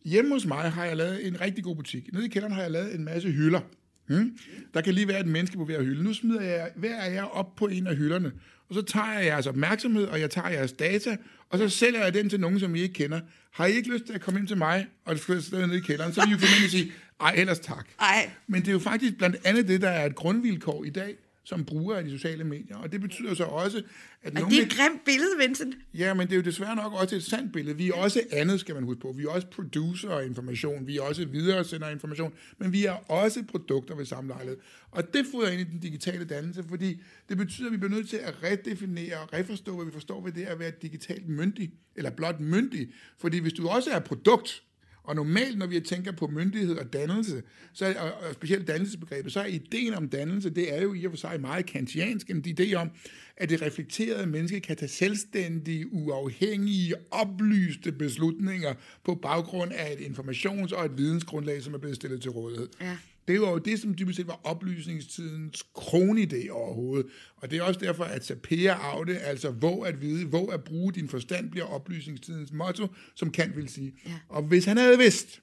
[0.05, 2.13] hjemme hos mig har jeg lavet en rigtig god butik.
[2.13, 3.61] Nede i kælderen har jeg lavet en masse hylder.
[4.07, 4.39] Hmm?
[4.75, 6.05] Der kan lige være et menneske på hver hylde.
[6.05, 8.33] Nu smider jeg hver af jer op på en af hylderne,
[8.69, 11.17] og så tager jeg jeres opmærksomhed, og jeg tager jeres data,
[11.51, 13.21] og så sælger jeg den til nogen, som I ikke kender.
[13.51, 16.13] Har I ikke lyst til at komme ind til mig, og stå nede i kælderen,
[16.13, 17.89] så vil I jo formentlig sige, ej, ellers tak.
[18.01, 18.31] Ej.
[18.47, 21.65] Men det er jo faktisk blandt andet det, der er et grundvilkår i dag, som
[21.65, 22.77] bruger af de sociale medier.
[22.77, 23.83] Og det betyder så også,
[24.23, 24.39] at...
[24.39, 25.75] Og det er et grimt billede, Vincent.
[25.95, 27.77] Ja, men det er jo desværre nok også et sandt billede.
[27.77, 29.13] Vi er også andet, skal man huske på.
[29.17, 30.87] Vi er også producer af information.
[30.87, 32.33] Vi er også videresender information.
[32.59, 34.59] Men vi er også produkter ved samme lejlighed.
[34.91, 38.09] Og det fodrer ind i den digitale dannelse, fordi det betyder, at vi bliver nødt
[38.09, 42.11] til at redefinere og reforstå, hvad vi forstår ved det at være digitalt myndig, eller
[42.11, 42.89] blot myndig.
[43.19, 44.63] Fordi hvis du også er produkt,
[45.05, 49.33] og normalt, når vi tænker på myndighed og dannelse, så er, og, og specielt dannelsesbegrebet,
[49.33, 52.45] så er ideen om dannelse, det er jo i og for sig meget kantiansk, en
[52.47, 52.91] idé om,
[53.37, 60.75] at det reflekterede menneske kan tage selvstændige, uafhængige, oplyste beslutninger på baggrund af et informations-
[60.75, 62.69] og et vidensgrundlag, som er blevet stillet til rådighed.
[62.81, 62.97] Ja.
[63.29, 67.07] Det var jo det, som dybest set var oplysningstidens kronidé overhovedet.
[67.37, 70.93] Og det er også derfor, at Sapere Aude, altså hvor at vide, hvor at bruge
[70.93, 73.95] din forstand, bliver oplysningstidens motto, som Kant vil sige.
[74.07, 74.13] Ja.
[74.29, 75.43] Og hvis han havde vidst,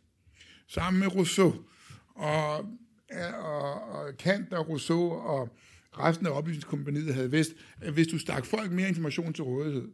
[0.67, 1.55] sammen med Rousseau,
[2.15, 2.57] og,
[3.43, 5.49] og, og Kant og Rousseau og
[5.99, 9.87] resten af oplysningskompaniet havde vidst, at hvis du stak folk mere information til rådighed,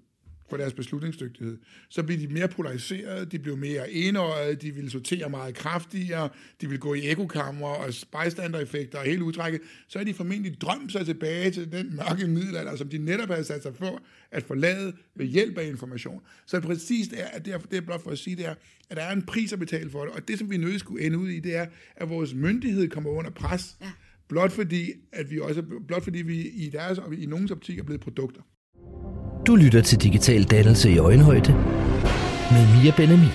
[0.50, 1.58] for deres beslutningsdygtighed,
[1.90, 6.30] så bliver de mere polariserede, de bliver mere enøjede, de vil sortere meget kraftigere,
[6.62, 10.92] de vil gå i ekokammer og bystander-effekter og hele udtrækket, så er de formentlig drømt
[10.92, 14.94] sig tilbage til den mørke middelalder, som de netop havde sat sig for at forlade
[15.16, 16.22] ved hjælp af information.
[16.46, 18.56] Så præcis det er, at det er, det er blot for at sige, det er,
[18.90, 21.06] at der er en pris at betale for det, og det, som vi nødt skulle
[21.06, 23.92] ende ud i, det er, at vores myndighed kommer under pres, ja.
[24.28, 27.84] blot fordi, at vi også, blot fordi vi i deres og i nogens optik er
[27.84, 28.42] blevet produkter.
[29.48, 31.54] Du lytter til Digital Dannelse i Øjenhøjde
[32.52, 33.28] med Mia Benami.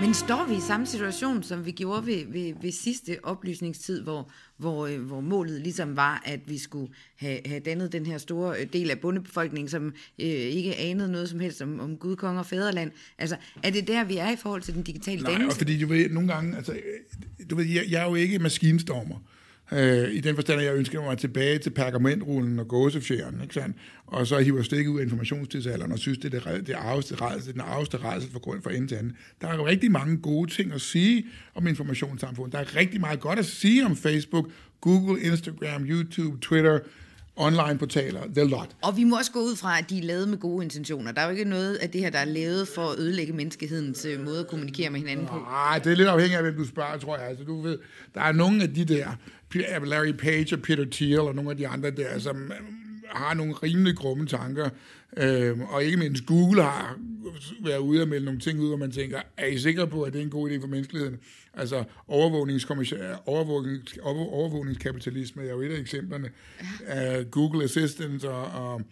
[0.00, 4.30] Men står vi i samme situation, som vi gjorde ved, ved, ved sidste oplysningstid, hvor,
[4.56, 8.60] hvor, øh, hvor målet ligesom var, at vi skulle have, have dannet den her store
[8.60, 9.86] øh, del af bundebefolkningen, som
[10.18, 12.90] øh, ikke anede noget som helst om, om Gud, Kong og Fæderland.
[13.18, 15.54] Altså, er det der, vi er i forhold til den digitale Nej, dannelse?
[15.54, 16.76] og fordi du ved, nogle gange, altså,
[17.50, 19.16] du ved, jeg, jeg er jo ikke maskinstormer.
[19.72, 23.76] Øh, I den forstand, at jeg ønsker mig tilbage til pergamentrullen og gåsefjeren, ikke sandt?
[24.06, 27.52] Og så hiver stikket ud af informationstidsalderen og synes, det er det, det arveste rædsel,
[27.52, 29.16] den arveste rædsel for grund for ende til anden.
[29.40, 32.52] Der er jo rigtig mange gode ting at sige om informationssamfundet.
[32.52, 34.50] Der er rigtig meget godt at sige om Facebook,
[34.80, 36.78] Google, Instagram, YouTube, Twitter,
[37.36, 38.68] online-portaler, the lot.
[38.82, 41.12] Og vi må også gå ud fra, at de er lavet med gode intentioner.
[41.12, 44.04] Der er jo ikke noget af det her, der er lavet for at ødelægge menneskehedens
[44.04, 45.34] øh, måde at kommunikere med hinanden på.
[45.34, 47.28] Nej, det er lidt afhængigt af, hvem du spørger, tror jeg.
[47.28, 47.78] Altså, du ved,
[48.14, 49.08] der er nogle af de der,
[49.84, 52.56] Larry Page og Peter Thiel og nogle af de andre der, som øh,
[53.08, 54.68] har nogle rimelig grumme tanker.
[55.16, 56.98] Øhm, og ikke mindst Google har
[57.64, 60.12] været ude og melde nogle ting ud, hvor man tænker, er I sikre på, at
[60.12, 61.16] det er en god idé for menneskeligheden?
[61.54, 62.66] Altså overvågnings,
[64.04, 66.30] overvågningskapitalisme er jo et af eksemplerne.
[66.88, 67.20] Ja.
[67.20, 68.82] Uh, Google Assistant og, og,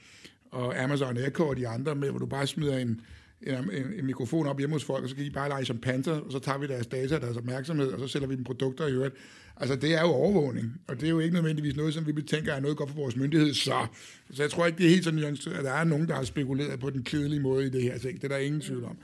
[0.50, 3.00] og Amazon Echo og de andre med, hvor du bare smider en,
[3.46, 5.78] en, en, en mikrofon op hjemme hos folk, og så kan de bare lege som
[5.78, 8.86] panter, og så tager vi deres data, deres opmærksomhed, og så sælger vi dem produkter
[8.86, 9.14] i øvrigt.
[9.56, 12.52] Altså, det er jo overvågning, og det er jo ikke nødvendigvis noget, som vi betænker
[12.52, 13.86] er noget godt for vores myndighed, så,
[14.32, 15.24] så jeg tror ikke, det er helt sådan,
[15.58, 18.16] at der er nogen, der har spekuleret på den kedelige måde i det her ting.
[18.16, 18.98] Det er der ingen tvivl om.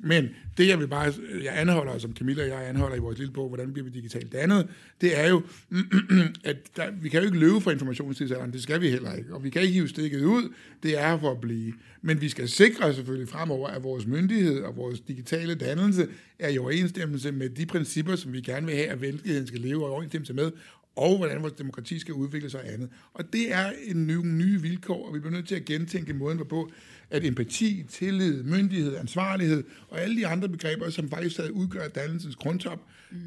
[0.00, 3.32] Men det, jeg vil bare, jeg anholder, som Camilla og jeg anholder i vores lille
[3.32, 4.68] bog, hvordan bliver vi digitalt dannet,
[5.00, 5.42] det er jo,
[6.44, 9.44] at der, vi kan jo ikke løbe fra informationstidsalderen, det skal vi heller ikke, og
[9.44, 11.72] vi kan ikke hive stikket ud, det er for at blive.
[12.02, 16.08] Men vi skal sikre selvfølgelig fremover, at vores myndighed og vores digitale dannelse
[16.38, 19.80] er i overensstemmelse med de principper, som vi gerne vil have, at menneskeheden skal leve
[19.80, 20.50] i overensstemmelse med,
[20.98, 22.90] og hvordan vores demokrati skal udvikle sig og andet.
[23.12, 26.36] Og det er en ny, nye vilkår, og vi bliver nødt til at gentænke måden,
[26.36, 26.70] hvorpå
[27.10, 32.36] at empati, tillid, myndighed, ansvarlighed og alle de andre begreber, som faktisk stadig udgør dannelsens
[32.36, 33.18] grundtop, mm.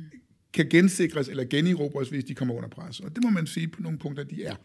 [0.53, 2.99] kan gensikres eller generobres, hvis de kommer under pres.
[2.99, 4.55] Og det må man sige på nogle punkter, de er.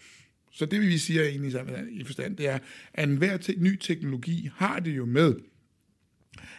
[0.53, 2.59] Så det vi siger egentlig i forstand, det er,
[2.95, 5.35] at enhver te- ny teknologi har det jo med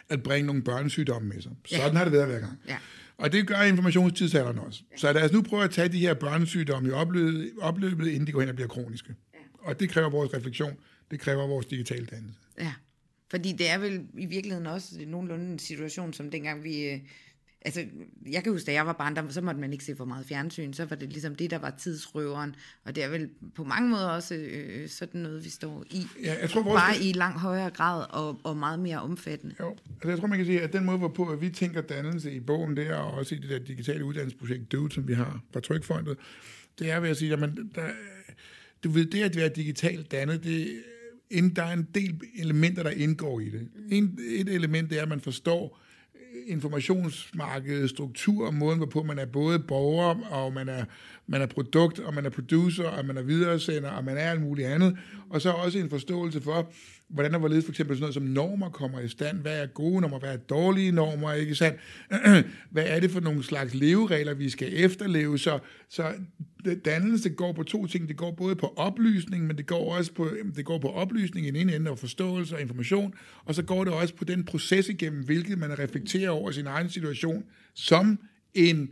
[0.08, 1.52] at bringe nogle børnesygdomme med sig.
[1.64, 1.98] Sådan ja.
[1.98, 2.58] har det været hver gang.
[2.68, 2.76] Ja.
[3.18, 4.82] Og det gør informationstidsalderen også.
[4.96, 8.32] Så lad os nu prøve at tage de her børnesygdomme i opløbet, opløbet inden de
[8.32, 9.14] går hen og bliver kroniske.
[9.34, 9.38] Ja.
[9.58, 10.76] Og det kræver vores refleksion.
[11.10, 12.38] Det kræver vores digitale dannelse.
[12.60, 12.72] Ja,
[13.30, 17.02] fordi det er vel i virkeligheden også nogenlunde en situation, som dengang vi...
[17.58, 17.84] Øh, altså,
[18.30, 20.72] jeg kan huske, da jeg var barn, så måtte man ikke se for meget fjernsyn.
[20.72, 22.54] Så var det ligesom det, der var tidsrøveren.
[22.84, 26.06] Og det er vel på mange måder også øh, sådan noget, vi står i.
[26.22, 26.62] Ja, jeg tror.
[26.62, 29.54] Bare i langt højere grad og, og meget mere omfattende.
[29.60, 32.40] Jo, altså jeg tror, man kan sige, at den måde, hvorpå vi tænker dannelse i
[32.40, 36.18] bogen der, og også i det der digitale uddannelsesprojekt DUDE, som vi har fra Trykfondet,
[36.78, 37.88] det er ved at sige, at man, der,
[38.84, 40.82] du ved, det at være digitalt dannet, det,
[41.56, 43.68] der er en del elementer, der indgår i det.
[43.90, 45.80] En, et element det er, at man forstår
[46.46, 50.84] informationsmarkedet, struktur, og måden, hvorpå man er både borger, og man er,
[51.26, 54.42] man er produkt, og man er producer, og man er videresender, og man er alt
[54.42, 54.98] muligt andet.
[55.30, 56.72] Og så også en forståelse for,
[57.08, 59.38] hvordan og hvorledes for eksempel sådan noget som normer kommer i stand.
[59.40, 60.18] Hvad er gode normer?
[60.18, 61.32] Hvad er dårlige normer?
[61.32, 61.80] Ikke sandt?
[62.70, 65.38] Hvad er det for nogle slags leveregler, vi skal efterleve?
[65.38, 66.12] Så, så
[66.84, 68.08] dannelse går på to ting.
[68.08, 71.48] Det går både på oplysning, men det går også på, det går på oplysning i
[71.48, 75.24] en ende og forståelse og information, og så går det også på den proces igennem,
[75.24, 77.44] hvilket man reflekterer over sin egen situation
[77.74, 78.18] som
[78.54, 78.90] en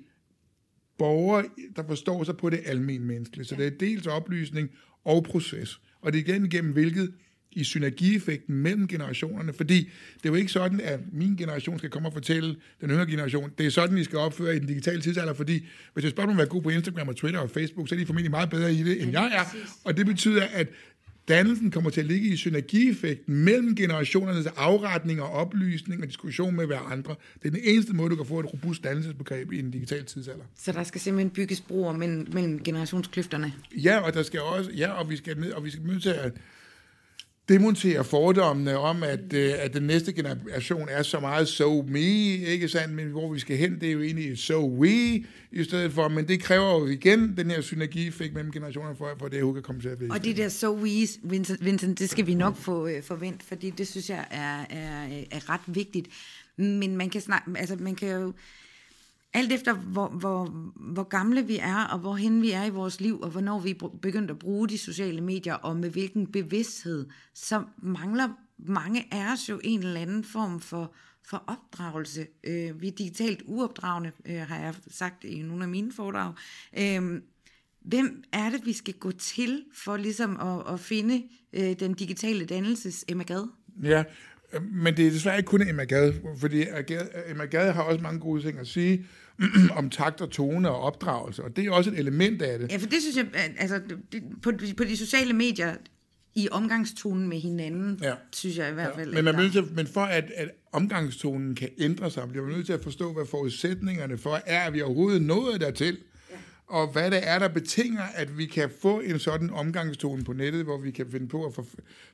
[0.99, 1.43] borger,
[1.77, 3.47] der forstår sig på det almindelige menneskelige.
[3.47, 4.71] Så det er dels oplysning
[5.05, 5.81] og proces.
[6.01, 7.13] Og det er igen igennem hvilket
[7.53, 9.79] i synergieffekten mellem generationerne, fordi
[10.17, 13.51] det er jo ikke sådan, at min generation skal komme og fortælle den yngre generation,
[13.59, 16.37] det er sådan, I skal opføre i den digitale tidsalder, fordi hvis jeg spørger dem
[16.37, 18.75] at være god på Instagram og Twitter og Facebook, så er de formentlig meget bedre
[18.75, 19.57] i det, end jeg er.
[19.85, 20.69] Og det betyder, at
[21.29, 26.67] dannelsen kommer til at ligge i synergieffekten mellem generationernes afretning og oplysning og diskussion med
[26.67, 27.15] hverandre.
[27.43, 30.45] Det er den eneste måde, du kan få et robust dannelsesbegreb i en digital tidsalder.
[30.59, 33.53] Så der skal simpelthen bygges broer mellem, mellem generationskløfterne?
[33.77, 36.33] Ja, og der skal også, ja, og vi skal, og vi skal møde til at
[37.49, 42.69] demontere fordommene om, at, øh, at den næste generation er så meget so me, ikke
[42.69, 42.95] sandt?
[42.95, 46.09] Men hvor vi skal hen, det er jo egentlig so we i stedet for.
[46.09, 49.65] Men det kræver jo igen den her synergi fik mellem generationerne, for, for det overhovedet
[49.65, 50.13] kan komme til at blive.
[50.13, 53.71] Og det der so we, Vincent, Vincent det skal vi nok få øh, forvent, fordi
[53.71, 56.09] det synes jeg er, er, øh, er ret vigtigt.
[56.57, 58.33] Men man kan, snakke, altså man kan jo
[59.37, 60.45] alt efter hvor, hvor,
[60.77, 63.89] hvor gamle vi er, og hvorhen vi er i vores liv, og hvornår vi er
[64.03, 69.49] begyndt at bruge de sociale medier, og med hvilken bevidsthed, så mangler mange af os
[69.49, 70.95] jo en eller anden form for,
[71.29, 72.27] for opdragelse.
[72.45, 76.33] Øh, vi er digitalt uopdragende, øh, har jeg sagt i nogle af mine foredrag.
[76.79, 77.21] Øh,
[77.81, 81.23] hvem er det, vi skal gå til for ligesom at, at finde
[81.53, 83.25] øh, den digitale dannelses Emma
[83.83, 84.05] Ja,
[84.61, 86.65] men det er desværre ikke kun Emma Gade, fordi
[87.29, 89.07] Emma Gade har også mange gode ting at sige,
[89.79, 92.73] om takt og tone og opdragelse, og det er også et element af det.
[92.73, 93.27] Ja, for det synes jeg,
[93.59, 93.81] altså
[94.13, 95.75] det, på, på de sociale medier,
[96.37, 98.15] i omgangstonen med hinanden, ja.
[98.33, 99.11] synes jeg i hvert fald.
[99.11, 99.15] Ja.
[99.15, 102.67] Men, man nødt til, men for at, at omgangstonen kan ændre sig, bliver man nødt
[102.67, 105.99] til at forstå, hvad forudsætningerne for er, at vi overhovedet nået dertil.
[106.69, 110.65] Og hvad det er, der betinger, at vi kan få en sådan omgangstone på nettet,
[110.65, 111.53] hvor vi kan finde på at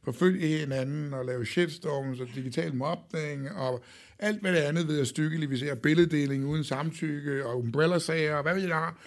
[0.02, 3.84] forfølge hinanden og lave shitstorms og digital mobning og
[4.18, 8.60] alt hvad det andet ved at stykkelivisere billeddeling uden samtykke og umbrella-sager og hvad vi
[8.60, 8.98] har.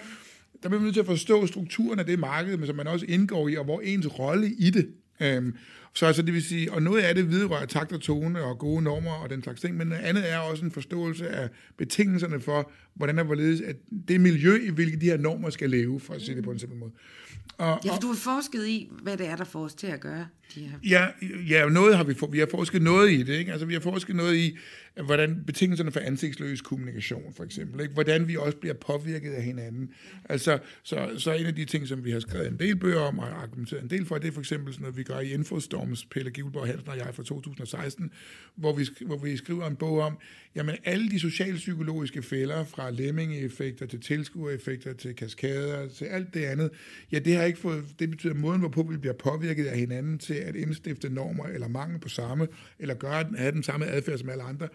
[0.64, 3.06] Der bliver man nødt til at forstå strukturen af det marked, men som man også
[3.10, 4.94] indgår i, og hvor ens rolle i det.
[5.20, 5.58] Øhm,
[5.94, 8.82] så altså det vil sige, og noget af det vidrører takt og tone og gode
[8.82, 12.72] normer og den slags ting, men noget andet er også en forståelse af betingelserne for,
[12.94, 13.76] hvordan er hvorledes, at
[14.08, 16.60] det miljø, i hvilket de her normer skal leve, for at sige det på en
[16.60, 16.92] simpel måde.
[17.58, 20.00] Og, ja, for du har forsket i, hvad det er, der får os til at
[20.00, 20.72] gøre de.
[20.90, 21.08] Ja,
[21.50, 23.34] ja noget har vi, for, vi har forsket noget i det.
[23.34, 23.52] Ikke?
[23.52, 24.58] Altså, vi har forsket noget i,
[25.04, 27.82] hvordan betingelserne for ansigtsløs kommunikation, for eksempel.
[27.82, 27.94] Ikke?
[27.94, 29.90] Hvordan vi også bliver påvirket af hinanden.
[30.30, 33.20] Altså, så, så en af de ting, som vi har skrevet en del bøger om,
[33.20, 36.06] og argumenteret en del for, det er for eksempel sådan noget, vi gør i Infostorms,
[36.06, 38.12] Pelle Givelsborg Hansen og jeg fra 2016,
[38.56, 40.18] hvor vi, hvor vi skriver en bog om,
[40.56, 46.70] jamen alle de socialpsykologiske fælder, fra lemmingeffekter til tilskuereffekter til kaskader til alt det andet,
[47.12, 50.35] ja, det har ikke fået, det betyder måden, hvorpå vi bliver påvirket af hinanden til
[50.38, 52.48] at indstifte normer eller mangel på samme,
[52.80, 54.68] eller gøre, have den samme adfærd som alle andre,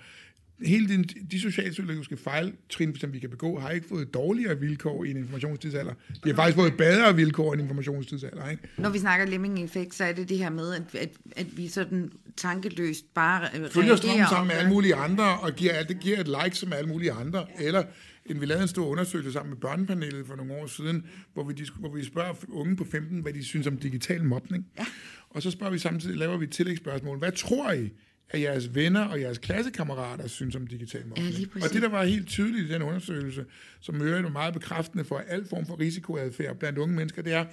[0.62, 5.10] hele den, de socialpsykologiske fejltrin, som vi kan begå, har ikke fået dårligere vilkår i
[5.10, 5.92] en informationstidsalder.
[6.24, 8.48] De har faktisk fået bedre vilkår i en informationstidsalder.
[8.48, 8.62] Ikke?
[8.78, 12.12] Når vi snakker lemming-effekt, så er det det her med, at, at, at vi sådan
[12.36, 16.56] tankeløst bare Følger strømmen sammen med alle mulige andre, og giver, det giver et like
[16.56, 17.82] som alle mulige andre, eller
[18.26, 21.66] en, vi lavede en stor undersøgelse sammen med børnepanelet for nogle år siden, hvor vi,
[21.78, 24.66] hvor vi spørger unge på 15, hvad de synes om digital mobning.
[24.78, 24.86] Ja.
[25.30, 27.18] Og så spørger vi samtidig, laver vi et tillægsspørgsmål.
[27.18, 27.90] Hvad tror I,
[28.30, 31.28] at jeres venner og jeres klassekammerater synes om digital mobning.
[31.28, 33.44] Ja, og det, der var helt tydeligt i den undersøgelse,
[33.80, 37.44] som øvrigt er meget bekræftende for al form for risikoadfærd blandt unge mennesker, det er,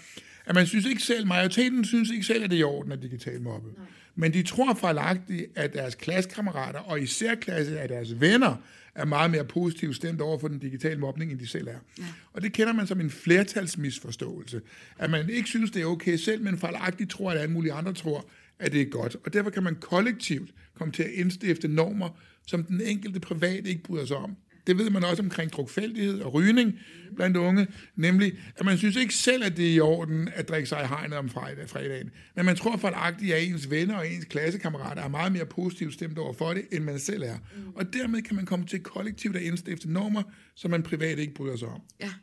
[0.46, 3.02] at man synes ikke selv, majoriteten synes ikke selv, at det er i orden at
[3.02, 3.68] digital mobbe.
[3.78, 3.86] Nej.
[4.16, 8.56] Men de tror fejlagtigt, at deres klassekammerater, og især klasse af deres venner,
[8.98, 11.80] er meget mere positivt stemt over for den digitale mobning, end de selv er.
[11.98, 12.04] Ja.
[12.34, 14.62] Og det kender man som en flertalsmisforståelse.
[14.98, 17.94] At man ikke synes, det er okay selv, men fejlagtigt tror, at alle mulige andre
[17.94, 18.26] tror,
[18.60, 19.16] at det er godt.
[19.26, 22.10] Og derfor kan man kollektivt komme til at indstifte normer,
[22.48, 24.36] som den enkelte privat ikke bryder sig om.
[24.68, 26.80] Det ved man også omkring drukfældighed og rygning
[27.16, 30.70] blandt unge, nemlig at man synes ikke selv, at det er i orden at drikke
[30.70, 34.26] sig i hegnet om fredag, fredagen, men man tror fejlagtigt, at ens venner og ens
[34.26, 37.38] klassekammerater er meget mere positivt stemt over for det, end man selv er.
[37.76, 40.24] Og dermed kan man komme til kollektivt at indstifte normer,
[40.56, 41.82] som man privat ikke bryder sig om.
[42.00, 42.14] Ja.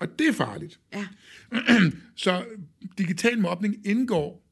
[0.00, 0.80] Og det er farligt.
[0.92, 1.06] Ja.
[2.16, 2.44] Så
[2.98, 4.48] digital mobning indgår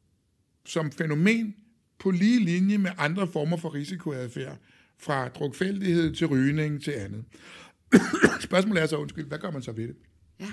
[0.67, 1.55] som fænomen
[1.99, 4.59] på lige linje med andre former for risikoadfærd,
[5.01, 7.25] fra drukfældighed til rygning til andet.
[8.41, 9.97] Spørgsmålet er så, undskyld, hvad gør man så ved det?
[10.41, 10.53] Ja.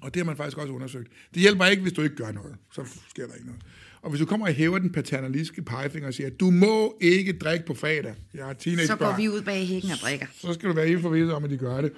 [0.00, 1.08] Og det har man faktisk også undersøgt.
[1.34, 2.54] Det hjælper ikke, hvis du ikke gør noget.
[2.72, 3.62] Så sker der ikke noget.
[4.02, 7.32] Og hvis du kommer og hæver den paternalistiske pegefinger og siger, at du må ikke
[7.32, 8.14] drikke på fredag.
[8.34, 10.26] Jeg har så går vi ud bag hækken og drikker.
[10.40, 11.92] Så skal du være helt forvidset om, at de gør det.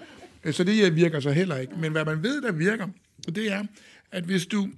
[0.54, 1.72] Så det virker så heller ikke.
[1.81, 2.87] Men hvad man ved, der virker,
[3.26, 3.64] det er,
[4.12, 4.68] at hvis du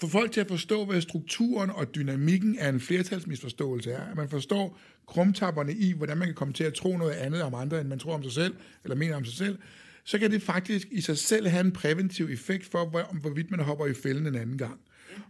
[0.00, 4.00] få folk til at forstå, hvad strukturen og dynamikken af en flertalsmisforståelse er.
[4.10, 7.54] At man forstår krumtapperne i, hvordan man kan komme til at tro noget andet om
[7.54, 9.58] andre, end man tror om sig selv, eller mener om sig selv,
[10.04, 13.60] så kan det faktisk i sig selv have en præventiv effekt for, hvor, hvorvidt man
[13.60, 14.80] hopper i fælden en anden gang.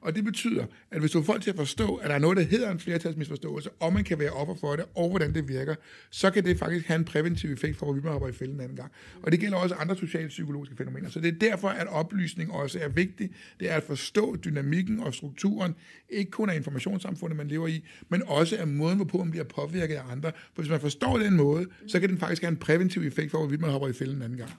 [0.00, 2.36] Og det betyder, at hvis du får folk til at forstå, at der er noget,
[2.36, 5.74] der hedder en flertalsmisforståelse, og man kan være offer for det, og hvordan det virker,
[6.10, 8.54] så kan det faktisk have en præventiv effekt for, at vi må hoppe i fælden
[8.54, 8.92] en anden gang.
[9.22, 11.10] Og det gælder også andre sociale psykologiske fænomener.
[11.10, 13.30] Så det er derfor, at oplysning også er vigtig.
[13.60, 15.74] Det er at forstå dynamikken og strukturen,
[16.08, 19.94] ikke kun af informationssamfundet, man lever i, men også af måden, hvorpå man bliver påvirket
[19.94, 20.32] af andre.
[20.54, 23.38] For hvis man forstår den måde, så kan den faktisk have en præventiv effekt for,
[23.38, 24.50] hvorvidt man hopper i fælden en anden gang.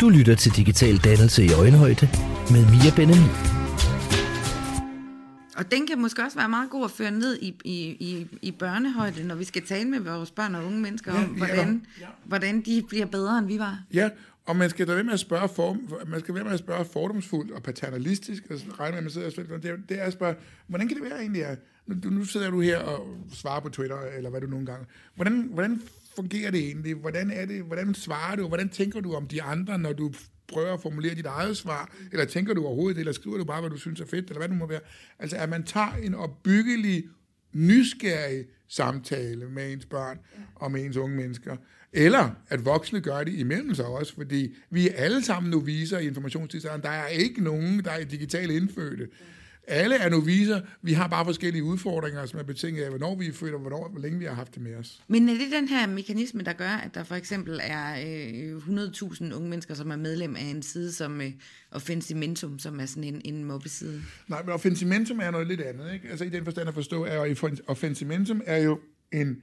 [0.00, 2.08] Du lytter til Digital Dannelse i Øjenhøjde
[2.50, 3.65] med Mia Benjamin.
[5.56, 8.50] Og den kan måske også være meget god at føre ned i, i, i, i
[8.50, 12.06] børnehøjde, når vi skal tale med vores børn og unge mennesker Ja, om, hvordan, ja.
[12.24, 13.80] hvordan de bliver bedre, end vi var.
[13.92, 14.10] Ja,
[14.46, 16.84] og man skal da ved med at spørge, form, man skal ved med at spørge
[16.92, 20.04] fordomsfuldt og paternalistisk, og regne med, at man sidder og spiller, det, er, det er
[20.04, 20.34] at spørge,
[20.66, 23.68] hvordan kan det være egentlig, at nu, du- nu sidder du her og svarer på
[23.68, 25.82] Twitter, eller hvad du nogle gange, hvordan, hvordan
[26.16, 26.94] fungerer det egentlig?
[26.94, 30.12] Hvordan er det, hvordan svarer du, hvordan tænker du om de andre, når du
[30.48, 33.60] prøver at formulere dit eget svar, eller tænker du overhovedet det, eller skriver du bare,
[33.60, 34.80] hvad du synes er fedt, eller hvad det må være.
[35.18, 37.04] Altså, at man tager en opbyggelig,
[37.52, 40.18] nysgerrig samtale med ens børn
[40.54, 41.56] og med ens unge mennesker,
[41.92, 46.06] eller at voksne gør det imellem sig også, fordi vi er alle sammen noviser i
[46.06, 46.82] informationstidsalderen.
[46.82, 49.08] Der er ikke nogen, der er digitalt indfødte.
[49.66, 50.60] Alle er noviser.
[50.82, 53.88] Vi har bare forskellige udfordringer, som er betinget af, hvornår vi er født, og hvornår,
[53.88, 55.02] hvor længe vi har haft det med os.
[55.08, 59.34] Men er det den her mekanisme, der gør, at der for eksempel er øh, 100.000
[59.34, 61.32] unge mennesker, som er medlem af en side som øh,
[61.70, 64.02] Offensimentum, som er sådan en, en mobbeside?
[64.28, 65.92] Nej, men offensimentum er noget lidt andet.
[65.94, 66.08] Ikke?
[66.08, 67.36] Altså i den forstand at forstå, er jo,
[67.66, 68.80] offensimentum er jo
[69.12, 69.42] en,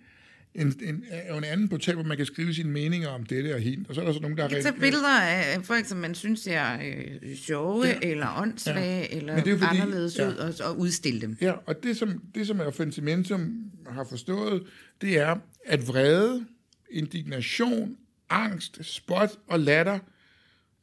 [0.55, 3.59] en, en, er en anden portal, hvor man kan skrive sine meninger om dette og
[3.61, 3.89] hint.
[3.89, 6.47] Og så er der så nogen, der tage rigtig- billeder af folk, som man synes
[6.47, 7.97] er øh, sjove, Ja.
[8.03, 8.09] ja.
[8.11, 8.99] eller åndssvage, Ja.
[8.99, 9.17] ja.
[9.17, 10.29] eller Men det er fordi- anderledes ja.
[10.29, 11.37] ud, og, og udstille dem.
[11.41, 14.63] Ja, og det som, det, som Offensimentum har forstået,
[15.01, 15.35] det er,
[15.65, 16.45] at vrede,
[16.91, 17.95] indignation,
[18.29, 19.99] angst, spot og latter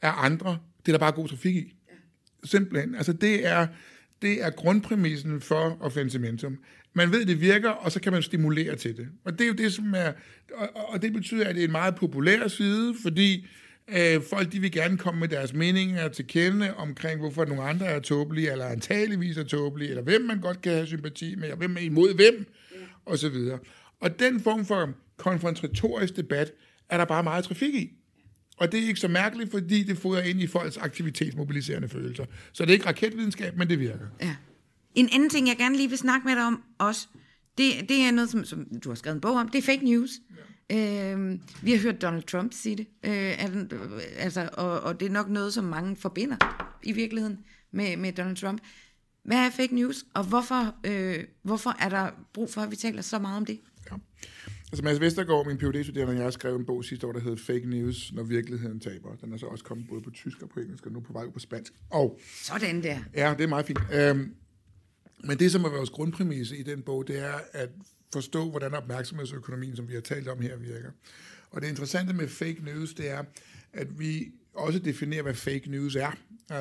[0.02, 1.74] af andre, det er der bare god trafik i.
[2.44, 2.94] Simpelthen.
[2.94, 3.66] Altså det er,
[4.22, 6.58] det er grundpræmissen for Offensimentum.
[6.94, 9.08] Man ved, det virker, og så kan man stimulere til det.
[9.24, 10.12] Og det er jo det, som er...
[10.54, 13.46] Og, og det betyder, at det er en meget populær side, fordi
[13.88, 17.86] øh, folk de vil gerne komme med deres meninger til kende omkring, hvorfor nogle andre
[17.86, 21.58] er tåbelige, eller antageligvis er tåbelige, eller hvem man godt kan have sympati med, og
[21.58, 22.46] hvem er imod hvem,
[23.06, 23.58] og så videre.
[24.00, 26.52] Og den form for konfrontatorisk debat
[26.88, 27.90] er der bare meget trafik i.
[28.56, 32.24] Og det er ikke så mærkeligt, fordi det fodrer ind i folks aktivitetsmobiliserende følelser.
[32.52, 34.06] Så det er ikke raketvidenskab, men det virker.
[34.20, 34.36] Ja.
[34.94, 37.08] En anden ting, jeg gerne lige vil snakke med dig om også,
[37.58, 39.84] det, det er noget, som, som du har skrevet en bog om, det er fake
[39.84, 40.10] news.
[40.70, 41.12] Ja.
[41.12, 45.12] Øhm, vi har hørt Donald Trump sige det, øh, øh, altså, og, og det er
[45.12, 47.38] nok noget, som mange forbinder i virkeligheden
[47.72, 48.62] med, med Donald Trump.
[49.24, 53.02] Hvad er fake news, og hvorfor, øh, hvorfor er der brug for, at vi taler
[53.02, 53.60] så meget om det?
[53.90, 53.96] Ja.
[54.72, 57.36] Altså Mads Vestergaard, min phd studerende jeg har skrevet en bog sidste år, der hedder
[57.36, 59.14] Fake News, når virkeligheden taber.
[59.14, 61.30] Den er så også kommet både på tysk og på engelsk, og nu på vej
[61.30, 61.72] på spansk.
[61.90, 62.98] Og Sådan der.
[63.14, 63.78] Ja, det er meget fint.
[63.92, 64.34] Øhm,
[65.24, 67.68] men det, som er vores grundpræmisse i den bog, det er at
[68.12, 70.90] forstå, hvordan opmærksomhedsøkonomien, som vi har talt om her, virker.
[71.50, 73.24] Og det interessante med fake news, det er,
[73.72, 76.10] at vi også definerer, hvad fake news er.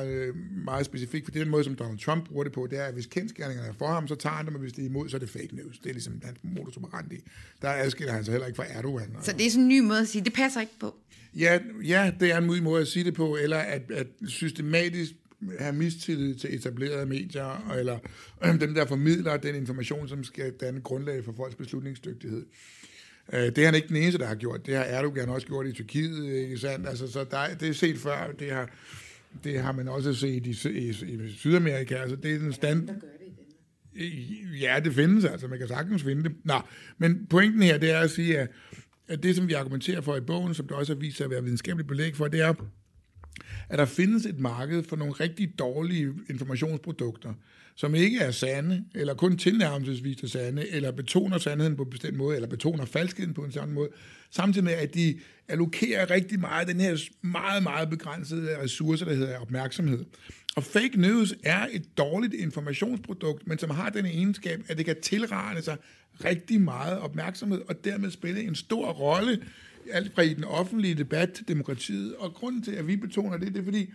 [0.04, 0.34] Øh,
[0.64, 2.84] meget specifikt, for det er den måde, som Donald Trump bruger det på, det er,
[2.84, 5.08] at hvis kendskærningerne er for ham, så tager han dem, og hvis det er imod,
[5.08, 5.78] så er det fake news.
[5.78, 7.16] Det er ligesom hans modus operandi.
[7.62, 9.16] Der adskiller han sig heller ikke fra Erdogan.
[9.22, 10.94] Så det er sådan en ny måde at sige, det passer ikke på.
[11.36, 15.12] Ja, ja, det er en ny måde at sige det på, eller at, at systematisk
[15.58, 17.98] have mistillid til etablerede medier, eller
[18.44, 22.46] øh, dem, der formidler den information, som skal danne grundlag for folks beslutningsdygtighed.
[23.32, 24.66] Øh, Det er han ikke den eneste, der har gjort.
[24.66, 26.88] Det har Erdogan også gjort i Tyrkiet, ikke sandt?
[26.88, 28.70] Altså, så der, er- det er set før, det har,
[29.44, 31.94] det har man også set i, i, i Sydamerika.
[31.94, 32.88] Altså, det er den stand...
[34.60, 35.48] Ja, det findes altså.
[35.48, 36.32] Man kan sagtens finde det.
[36.44, 36.54] Nå,
[36.98, 38.48] men pointen her, det er at sige, at,
[39.08, 41.30] at det, som vi argumenterer for i bogen, som det også har vist sig at
[41.30, 42.54] være videnskabeligt belæg for, det er,
[43.70, 47.32] at der findes et marked for nogle rigtig dårlige informationsprodukter,
[47.74, 52.16] som ikke er sande, eller kun tilnærmelsesvis er sande, eller betoner sandheden på en bestemt
[52.16, 53.88] måde, eller betoner falskheden på en sådan måde,
[54.30, 55.18] samtidig med, at de
[55.48, 60.04] allokerer rigtig meget den her meget, meget begrænsede ressource, der hedder opmærksomhed.
[60.56, 64.96] Og fake news er et dårligt informationsprodukt, men som har den egenskab, at det kan
[65.02, 65.76] tilrane sig
[66.24, 69.38] rigtig meget opmærksomhed, og dermed spille en stor rolle
[69.92, 72.14] alt fra i den offentlige debat til demokratiet.
[72.16, 73.92] Og grunden til, at vi betoner det, det er fordi,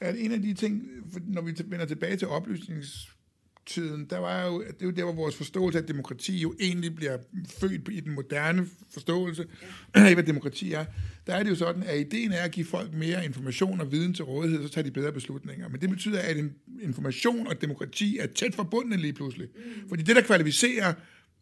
[0.00, 0.82] at en af de ting,
[1.26, 5.36] når vi vender tilbage til oplysningstiden, der var jo, det er jo der, hvor vores
[5.36, 7.18] forståelse af demokrati jo egentlig bliver
[7.60, 9.46] født i den moderne forståelse
[9.94, 10.84] af, hvad demokrati er.
[11.26, 14.14] Der er det jo sådan, at ideen er at give folk mere information og viden
[14.14, 15.68] til rådighed, så tager de bedre beslutninger.
[15.68, 16.36] Men det betyder, at
[16.82, 19.48] information og demokrati er tæt forbundne lige pludselig.
[19.88, 20.94] Fordi det, der kvalificerer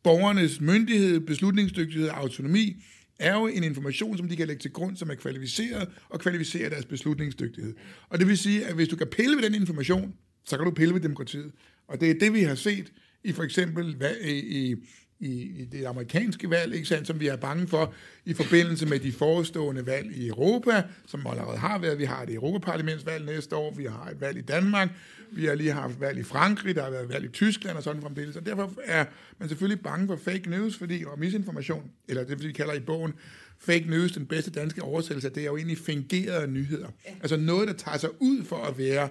[0.03, 2.83] borgernes myndighed, beslutningsdygtighed og autonomi,
[3.23, 6.69] er jo en information, som de kan lægge til grund, som er kvalificeret og kvalificerer
[6.69, 7.75] deres beslutningsdygtighed.
[8.09, 10.15] Og det vil sige, at hvis du kan pille ved den information,
[10.45, 11.53] så kan du pille ved demokratiet.
[11.89, 12.93] Og det er det, vi har set
[13.25, 14.77] i for eksempel i, i,
[15.23, 17.95] i det amerikanske valg, ikke sandt, som vi er bange for
[18.25, 21.99] i forbindelse med de forestående valg i Europa, som allerede har været.
[21.99, 24.91] Vi har et Europaparlamentsvalg næste år, vi har et valg i Danmark,
[25.33, 28.03] vi har lige haft valg i Frankrig, der har været valg i Tyskland og sådan
[28.03, 28.37] fremdeles.
[28.37, 29.05] Og derfor er
[29.39, 33.13] man selvfølgelig bange for fake news fordi, og misinformation, eller det, vi kalder i bogen,
[33.59, 36.89] fake news, den bedste danske oversættelse, det er jo egentlig fingerede nyheder.
[37.21, 39.09] Altså noget, der tager sig ud for at være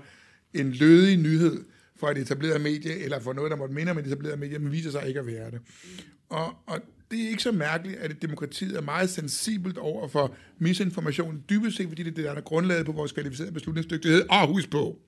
[0.54, 1.64] en lødig nyhed,
[2.02, 4.72] for et etableret medie, eller for noget, der måtte minde om et etableret medie, men
[4.72, 5.60] viser sig ikke at være det.
[6.30, 6.80] Og, og
[7.12, 11.88] det er ikke så mærkeligt, at demokratiet er meget sensibelt over for misinformation, dybest set
[11.88, 14.22] fordi det er det, der er grundlaget på vores kvalificerede beslutningsdygtighed.
[14.30, 15.00] Og husk på,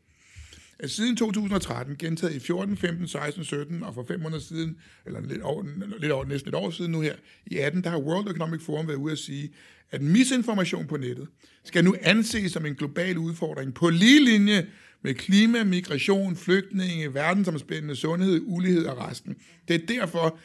[0.80, 5.22] at siden 2013, gentaget i 14, 15, 16, 17 og for fem måneder siden, eller
[5.22, 5.64] lidt over,
[6.00, 7.16] lidt over næsten et år siden nu her,
[7.46, 9.54] i 18, der har World Economic Forum været ude at sige,
[9.92, 11.28] at misinformation på nettet
[11.64, 14.68] skal nu anses som en global udfordring på lige linje
[15.04, 19.36] med klima, migration, flygtninge, verdensomspændende sundhed, ulighed og resten.
[19.68, 20.38] Det er derfor,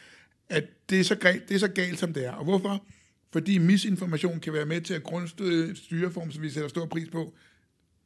[0.49, 2.31] at det er, så galt, det er så galt, som det er.
[2.31, 2.85] Og hvorfor?
[3.31, 7.33] Fordi misinformation kan være med til at grundstøde styreform, som vi sætter stor pris på.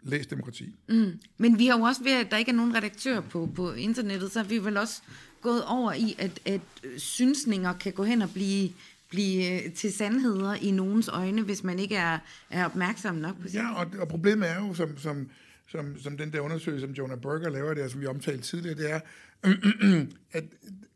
[0.06, 0.76] Læs demokrati.
[0.90, 1.20] Mm.
[1.38, 4.32] Men vi har jo også ved, at der ikke er nogen redaktør på, på internettet,
[4.32, 5.02] så har vi vel også
[5.42, 6.62] gået over i, at, at
[6.98, 8.70] synsninger kan gå hen og blive
[9.14, 13.48] blive øh, til sandheder i nogens øjne, hvis man ikke er, er opmærksom nok på
[13.48, 13.56] sig.
[13.56, 15.30] Ja, og, og problemet er jo, som, som
[15.74, 18.92] som, som den der undersøgelse, som Jonah Berger laver der, som vi omtalte tidligere, det
[18.92, 19.00] er,
[20.38, 20.44] at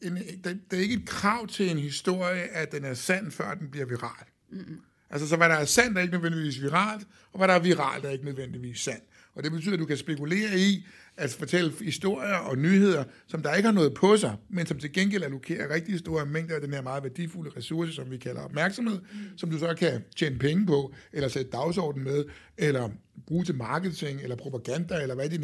[0.02, 3.54] en, der, der er ikke et krav til en historie, at den er sand, før
[3.54, 4.26] den bliver viral.
[4.52, 4.82] Mm-hmm.
[5.10, 8.06] Altså, så hvad der er sandt, er ikke nødvendigvis viralt, og hvad der er viralt,
[8.06, 9.04] er ikke nødvendigvis sandt.
[9.36, 10.88] Og det betyder, at du kan spekulere i
[11.18, 14.94] at fortælle historier og nyheder, som der ikke har noget på sig, men som til
[14.94, 19.00] gengæld allokerer rigtig store mængder af den her meget værdifulde ressource, som vi kalder opmærksomhed,
[19.00, 19.38] mm.
[19.38, 22.26] som du så kan tjene penge på, eller sætte dagsorden med,
[22.58, 22.90] eller
[23.28, 25.44] bruge til marketing, eller propaganda, eller hvad din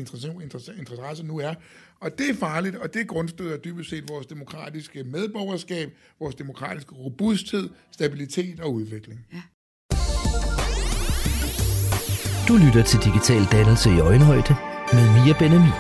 [0.79, 1.53] interesse nu er.
[1.99, 7.69] Og det er farligt, og det grundstøder dybest set vores demokratiske medborgerskab, vores demokratiske robusthed,
[7.91, 9.19] stabilitet og udvikling.
[9.33, 9.41] Ja.
[12.47, 15.73] Du lytter til Digital Dannelse i Øjenhøjde med Mia Benami.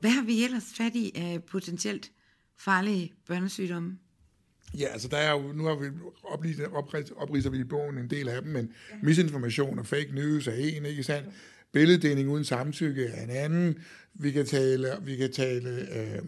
[0.00, 2.10] Hvad har vi ellers fat i af potentielt
[2.58, 3.98] farlige børnesygdomme?
[4.78, 5.86] Ja, altså der er jo, nu har vi
[6.24, 6.66] opridset,
[7.16, 8.96] opridser vi i bogen en del af dem, men ja.
[9.02, 11.28] misinformation og fake news er en, ikke sandt?
[11.72, 13.78] Billeddeling uden samtykke er en anden.
[14.14, 16.22] Vi kan tale, vi kan tale øh,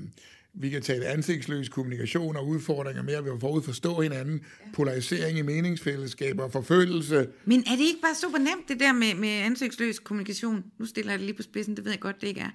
[0.55, 4.41] vi kan tale ansigtsløs kommunikation og udfordringer med at vi forud forstå hinanden,
[4.73, 7.29] polarisering i meningsfællesskaber, forfølgelse.
[7.45, 10.65] Men er det ikke bare super nemt, det der med, med ansigtsløs kommunikation?
[10.79, 12.51] Nu stiller jeg det lige på spidsen, det ved jeg godt, det ikke er.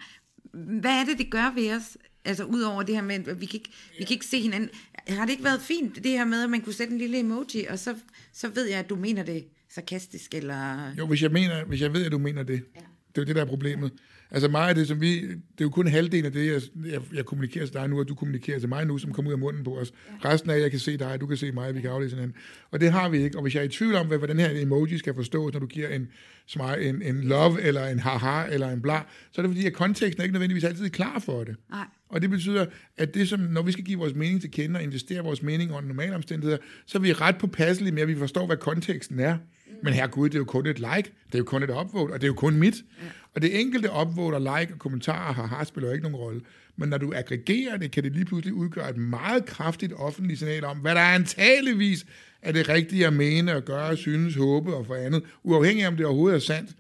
[0.54, 1.98] Hvad er det, det gør ved os?
[2.26, 4.70] Altså udover det her med, at vi kan ikke, vi kan ikke se hinanden.
[5.08, 7.66] Har det ikke været fint, det her med, at man kunne sætte en lille emoji,
[7.70, 7.96] og så,
[8.34, 10.92] så ved jeg, at du mener det sarkastisk, eller...
[10.98, 12.64] Jo, hvis jeg, mener, hvis jeg ved, at du mener det.
[12.76, 12.82] Ja.
[13.10, 13.92] Det er jo det, der er problemet.
[14.32, 16.62] Altså meget af det, som vi, det er jo kun halvdelen af det, jeg,
[16.92, 19.34] jeg, jeg kommunikerer til dig nu, og du kommunikerer til mig nu, som kommer ud
[19.34, 19.94] af munden på os.
[20.24, 20.30] Ja.
[20.30, 22.38] Resten af, jeg kan se dig, og du kan se mig, vi kan aflæse hinanden.
[22.72, 23.38] Og det har vi ikke.
[23.38, 25.66] Og hvis jeg er i tvivl om, hvad, den her emoji skal forstås, når du
[25.66, 26.08] giver en,
[26.48, 29.02] smile, en, en love, eller en haha, eller en bla,
[29.32, 31.56] så er det fordi, at konteksten er ikke nødvendigvis altid klar for det.
[31.70, 31.86] Nej.
[32.10, 32.66] Og det betyder,
[32.98, 35.72] at det som, når vi skal give vores mening til kende og investere vores mening
[35.72, 39.38] under normale omstændigheder, så er vi ret påpasselige med, at vi forstår, hvad konteksten er.
[39.84, 42.12] Men her gud, det er jo kun et like, det er jo kun et upvote,
[42.12, 42.76] og det er jo kun mit.
[42.76, 43.08] Ja.
[43.36, 46.42] Og det enkelte upvote og like og kommentarer har, har spiller jo ikke nogen rolle.
[46.76, 50.64] Men når du aggregerer det, kan det lige pludselig udgøre et meget kraftigt offentligt signal
[50.64, 52.06] om, hvad der antageligvis
[52.42, 55.98] er det rigtige at mene og gøre, synes, håbe og for andet, uafhængig af om
[55.98, 56.72] det overhovedet er sandt.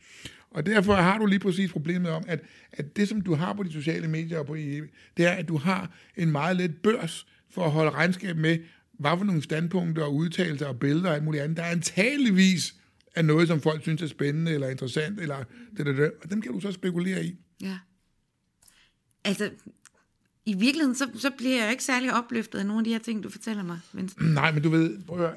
[0.52, 2.40] Og derfor har du lige præcis problemet om, at,
[2.72, 4.82] at det, som du har på de sociale medier og på IE,
[5.18, 8.58] det er, at du har en meget let børs for at holde regnskab med,
[9.00, 12.76] hvad for nogle standpunkter og udtalelser og billeder og alt muligt andet, der antageligvis
[13.18, 15.44] er noget, som folk synes er spændende eller interessant, eller
[15.78, 16.12] det, det, det.
[16.24, 17.36] og dem kan du så spekulere i.
[17.62, 17.78] Ja.
[19.24, 19.50] Altså,
[20.46, 23.24] i virkeligheden, så, så bliver jeg ikke særlig opløftet af nogle af de her ting,
[23.24, 23.80] du fortæller mig.
[23.94, 24.10] Men...
[24.22, 25.34] Nej, men du ved, prøv at,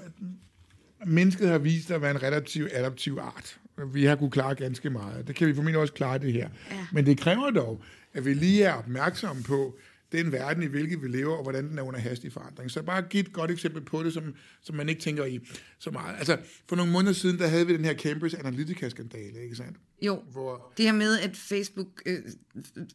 [1.07, 3.59] mennesket har vist at være en relativt adaptiv art.
[3.93, 5.28] Vi har kunnet klare ganske meget.
[5.28, 6.49] Det kan vi formentlig også klare det her.
[6.70, 6.87] Ja.
[6.93, 9.78] Men det kræver dog, at vi lige er opmærksomme på,
[10.12, 12.70] den verden, i hvilken vi lever, og hvordan den er under hastig forandring.
[12.70, 15.40] Så bare give et godt eksempel på det, som, som man ikke tænker i
[15.78, 16.16] så meget.
[16.18, 16.38] Altså,
[16.68, 19.76] for nogle måneder siden, der havde vi den her Cambridge Analytica-skandale, ikke sandt?
[20.02, 22.18] Jo, Hvor, det her med, at Facebook øh,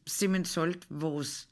[0.07, 1.47] simpelthen solgte vores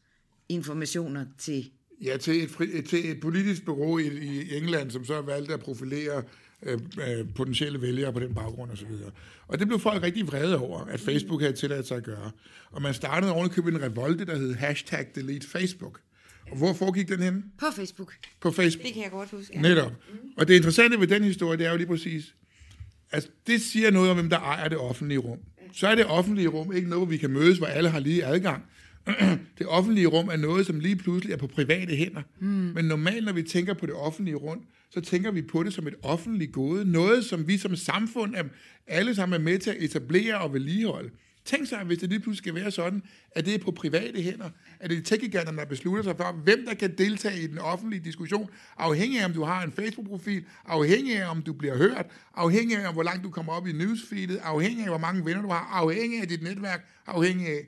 [0.49, 1.71] informationer til...
[2.01, 5.59] Ja, til et, fri, til et politisk bureau i, i England, som så valgte at
[5.59, 6.23] profilere
[6.65, 8.91] øh, øh, potentielle vælgere på den baggrund osv.
[9.05, 9.11] Og,
[9.47, 12.31] og det blev folk rigtig vrede over, at Facebook havde tilladt sig at gøre.
[12.71, 15.99] Og man startede ovenikøbet en revolte, der hed hashtag delete Facebook.
[16.51, 17.45] Og hvor foregik den hen?
[17.59, 18.13] På Facebook.
[18.41, 18.85] På Facebook.
[18.85, 19.53] Det kan jeg godt huske.
[19.53, 19.61] Ja.
[19.61, 19.91] Netop.
[19.91, 20.17] Mm.
[20.37, 22.35] Og det interessante ved den historie, det er jo lige præcis,
[23.11, 25.39] altså, det siger noget om, hvem der ejer det offentlige rum.
[25.73, 28.25] Så er det offentlige rum ikke noget, hvor vi kan mødes, hvor alle har lige
[28.25, 28.63] adgang.
[29.59, 32.21] det offentlige rum er noget, som lige pludselig er på private hænder.
[32.39, 32.47] Mm.
[32.47, 34.61] Men normalt, når vi tænker på det offentlige rum,
[34.93, 36.91] så tænker vi på det som et offentligt gode.
[36.91, 38.43] Noget, som vi som samfund er,
[38.87, 41.09] alle sammen er med til at etablere og vedligeholde.
[41.45, 44.49] Tænk sig, hvis det lige pludselig skal være sådan, at det er på private hænder,
[44.79, 48.03] at det er tech der beslutter sig for, hvem der kan deltage i den offentlige
[48.03, 52.77] diskussion, afhængig af, om du har en Facebook-profil, afhængig af, om du bliver hørt, afhængig
[52.77, 55.69] af, hvor langt du kommer op i newsfeedet, afhængig af, hvor mange venner du har,
[55.73, 57.67] afhængig af dit netværk, afhængig af,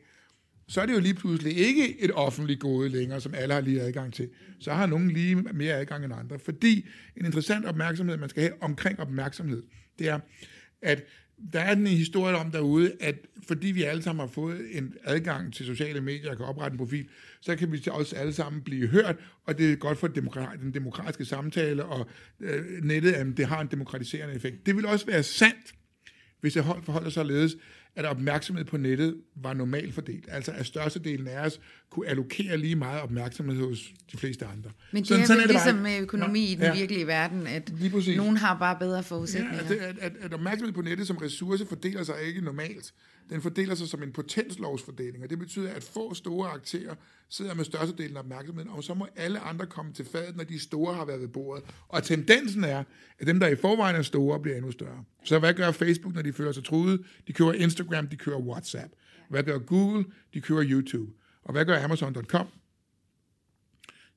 [0.67, 3.81] så er det jo lige pludselig ikke et offentligt gode længere, som alle har lige
[3.81, 4.29] adgang til.
[4.59, 6.39] Så har nogen lige mere adgang end andre.
[6.39, 6.85] Fordi
[7.17, 9.63] en interessant opmærksomhed, man skal have omkring opmærksomhed,
[9.99, 10.19] det er,
[10.81, 11.03] at
[11.53, 13.15] der er den historie om derude, at
[13.47, 16.77] fordi vi alle sammen har fået en adgang til sociale medier og kan oprette en
[16.77, 17.07] profil,
[17.41, 21.25] så kan vi også alle sammen blive hørt, og det er godt for den demokratiske
[21.25, 22.09] samtale, og
[22.39, 24.65] øh, nettet at det har en demokratiserende effekt.
[24.65, 25.75] Det vil også være sandt,
[26.41, 27.55] hvis det forholder sig således,
[27.95, 30.25] at opmærksomhed på nettet var normalt fordelt.
[30.31, 34.71] Altså at størstedelen af os kunne allokere lige meget opmærksomhed hos de fleste andre.
[34.91, 37.07] Men det sådan, er sådan er det ligesom med økonomi ja, i den ja, virkelige
[37.07, 37.71] verden, at
[38.15, 39.63] nogen har bare bedre forudsætninger.
[39.69, 42.93] Ja, at, at, at opmærksomhed på nettet som ressource fordeler sig ikke normalt.
[43.29, 46.95] Den fordeler sig som en potenslovsfordeling, og det betyder, at få store aktører
[47.29, 50.59] sidder med størstedelen af opmærksomheden, og så må alle andre komme til fadet, når de
[50.59, 51.63] store har været ved bordet.
[51.87, 52.83] Og tendensen er,
[53.19, 55.03] at dem, der i forvejen er store, bliver endnu større.
[55.23, 57.05] Så hvad gør Facebook, når de føler sig truet?
[57.27, 58.93] De kører Instagram, de kører WhatsApp.
[59.29, 60.05] Hvad gør Google?
[60.33, 61.11] De kører YouTube.
[61.43, 62.47] Og hvad gør Amazon.com?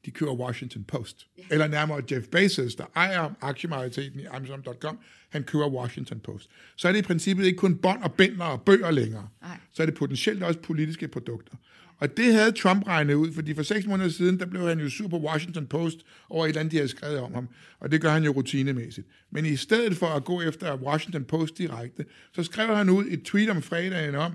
[0.05, 1.27] De kører Washington Post.
[1.39, 1.43] Ja.
[1.51, 6.51] Eller nærmere Jeff Bezos, der ejer aktiemajoriteten i Amazon.com, han kører Washington Post.
[6.77, 9.29] Så er det i princippet ikke kun bånd og bænder og bøger længere.
[9.43, 9.57] Nej.
[9.73, 11.55] Så er det potentielt også politiske produkter.
[12.01, 14.91] Og det havde Trump regnet ud, fordi for seks måneder siden, der blev han jo
[14.91, 15.99] sur på Washington Post
[16.31, 17.49] over et eller andet, de havde skrevet om ham.
[17.81, 19.07] Og det gør han jo rutinemæssigt.
[19.31, 23.23] Men i stedet for at gå efter Washington Post direkte, så skrev han ud et
[23.23, 24.33] tweet om fredagen om,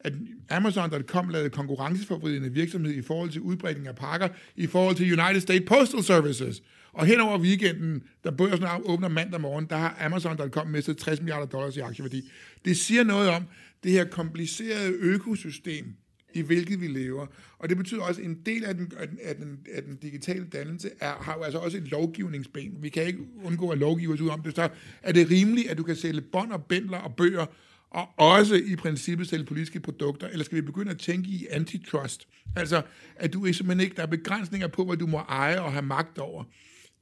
[0.00, 0.12] at
[0.50, 5.64] Amazon.com lavede konkurrenceforvridende virksomhed i forhold til udbredning af pakker i forhold til United States
[5.68, 6.62] Postal Services.
[6.92, 11.46] Og hen over weekenden, da børsen åbner mandag morgen, der har Amazon.com mistet 60 milliarder
[11.46, 12.30] dollars i aktieværdi.
[12.64, 13.44] Det siger noget om
[13.84, 15.86] det her komplicerede økosystem,
[16.34, 17.26] i hvilket vi lever.
[17.58, 18.92] Og det betyder også, at en del af den,
[19.22, 22.76] af den, af den digitale dannelse er, har jo altså også et lovgivningsben.
[22.80, 24.56] Vi kan ikke undgå at lovgive os ud om det.
[24.56, 24.68] Så
[25.02, 27.46] er det rimeligt, at du kan sælge bånd og bændler og bøger,
[27.90, 32.28] og også i princippet sælge politiske produkter, eller skal vi begynde at tænke i antitrust?
[32.56, 32.82] Altså,
[33.16, 36.18] at du simpelthen ikke, der er begrænsninger på, hvad du må eje og have magt
[36.18, 36.44] over.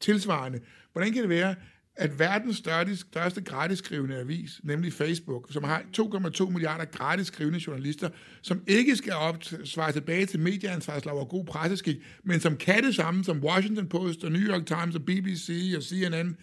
[0.01, 0.61] Tilsvarende,
[0.93, 1.55] hvordan kan det være,
[1.97, 7.61] at verdens største, største gratis skrivende avis, nemlig Facebook, som har 2,2 milliarder gratis skrivende
[7.67, 8.09] journalister,
[8.43, 13.25] som ikke skal opsvare tilbage til medieansvarslov og god presseskik, men som kan det samme
[13.25, 16.37] som Washington Post og New York Times og BBC og CNN,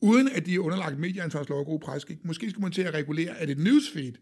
[0.00, 2.24] uden at de er underlagt medieansvarslov og god presseskik.
[2.24, 4.12] Måske skal man til at regulere, at et newsfeed,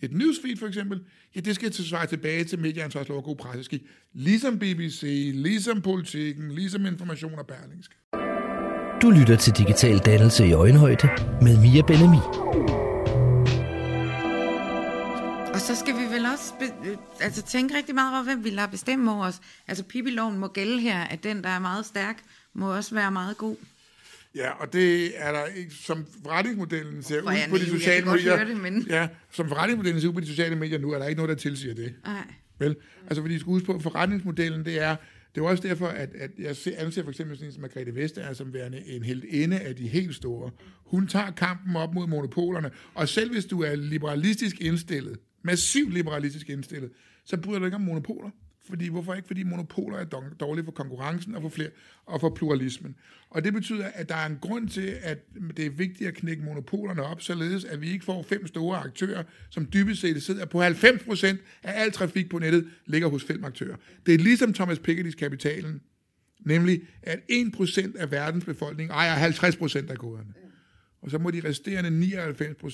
[0.00, 1.00] et newsfeed for eksempel,
[1.36, 3.82] ja, det skal svare tilbage til medieansvarslov og god presseskik,
[4.12, 7.94] ligesom BBC, ligesom Politiken, ligesom Information og Berlingske.
[9.02, 11.08] Du lytter til Digital Dannelse i Øjenhøjde
[11.42, 12.18] med Mia Benemi.
[15.54, 18.68] Og så skal vi vel også be- altså tænke rigtig meget over, hvem vi lader
[18.68, 19.40] bestemme over os.
[19.68, 22.22] Altså Pippi-loven må gælde her, at den, der er meget stærk,
[22.54, 23.56] må også være meget god.
[24.38, 28.44] Ja, og det er der ikke, som forretningsmodellen ser ud på de sociale medier.
[28.44, 28.86] Det, men...
[28.90, 31.42] Ja, som forretningsmodellen ser ud på de sociale medier nu, er der ikke noget, der
[31.42, 31.94] tilsiger det.
[32.04, 32.24] Nej.
[32.58, 32.76] Vel?
[33.06, 34.96] Altså, fordi skal på, forretningsmodellen, det er,
[35.34, 38.32] det er også derfor, at, at jeg anser for eksempel sådan en som Margrethe Vestager
[38.32, 40.50] som værende en helt ende af de helt store.
[40.86, 46.50] Hun tager kampen op mod monopolerne, og selv hvis du er liberalistisk indstillet, massivt liberalistisk
[46.50, 46.90] indstillet,
[47.24, 48.30] så bryder du ikke om monopoler.
[48.68, 49.26] Fordi, hvorfor ikke?
[49.26, 50.04] Fordi monopoler er
[50.40, 51.68] dårlige for konkurrencen og for, flere,
[52.06, 52.96] og for pluralismen.
[53.30, 55.18] Og det betyder, at der er en grund til, at
[55.56, 59.22] det er vigtigt at knække monopolerne op, således at vi ikke får fem store aktører,
[59.50, 61.26] som dybest set sidder på 90%
[61.62, 63.76] af al trafik på nettet, ligger hos fem aktører.
[64.06, 65.80] Det er ligesom Thomas Pikettys kapitalen,
[66.40, 70.34] nemlig at 1% af verdens befolkning ejer 50% af koderne.
[71.02, 72.18] Og så må de resterende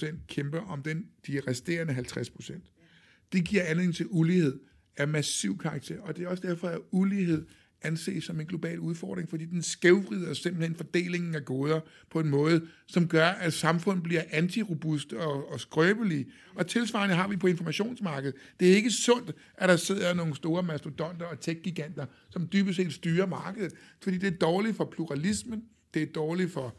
[0.06, 3.28] 99% kæmpe om den, de resterende 50%.
[3.32, 4.60] Det giver anledning til ulighed
[4.96, 7.46] af massiv karakter, og det er også derfor, at ulighed
[7.84, 11.80] anses som en global udfordring, fordi den skævvrider simpelthen fordelingen af goder
[12.10, 16.26] på en måde, som gør, at samfundet bliver antirobust og, og skrøbelige.
[16.54, 18.34] Og tilsvarende har vi på informationsmarkedet.
[18.60, 22.92] Det er ikke sundt, at der sidder nogle store mastodonter og tech-giganter, som dybest set
[22.92, 23.72] styrer markedet,
[24.02, 25.62] fordi det er dårligt for pluralismen,
[25.94, 26.76] det er dårligt for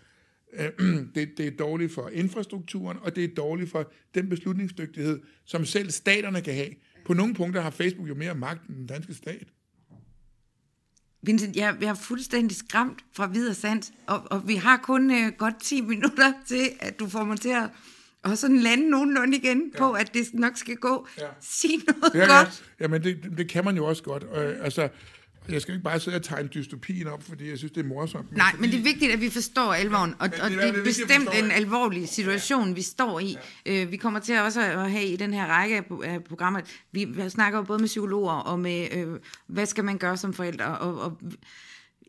[1.16, 5.91] det, det er dårligt for infrastrukturen, og det er dårligt for den beslutningsdygtighed, som selv
[5.91, 6.70] staterne kan have.
[7.06, 9.47] På nogle punkter har Facebook jo mere magt end den danske stat.
[11.22, 15.32] Vincent, jeg, jeg er fuldstændig skræmt fra videre sandt, og, og vi har kun øh,
[15.38, 17.70] godt 10 minutter til, at du får mig til at
[18.26, 19.80] og sådan lande nogenlunde igen ja.
[19.80, 21.08] på, at det nok skal gå.
[21.20, 21.28] Ja.
[21.41, 22.64] Sig noget ja, godt.
[22.80, 22.84] Ja.
[22.84, 24.24] Jamen, det, det, det kan man jo også godt.
[24.36, 24.89] Øh, altså,
[25.49, 28.31] jeg skal ikke bare sidde og tegne dystopien op, fordi jeg synes, det er morsomt.
[28.31, 28.61] Men Nej, fordi...
[28.61, 31.29] men det er vigtigt, at vi forstår alvoren, og, og det, er, det er bestemt
[31.43, 32.73] en alvorlig situation, ja.
[32.73, 33.37] vi står i.
[33.65, 33.83] Ja.
[33.83, 37.63] Øh, vi kommer til også at have i den her række af programmer, vi snakker
[37.63, 39.07] både med psykologer og med, øh,
[39.47, 41.19] hvad skal man gøre som forældre, og, og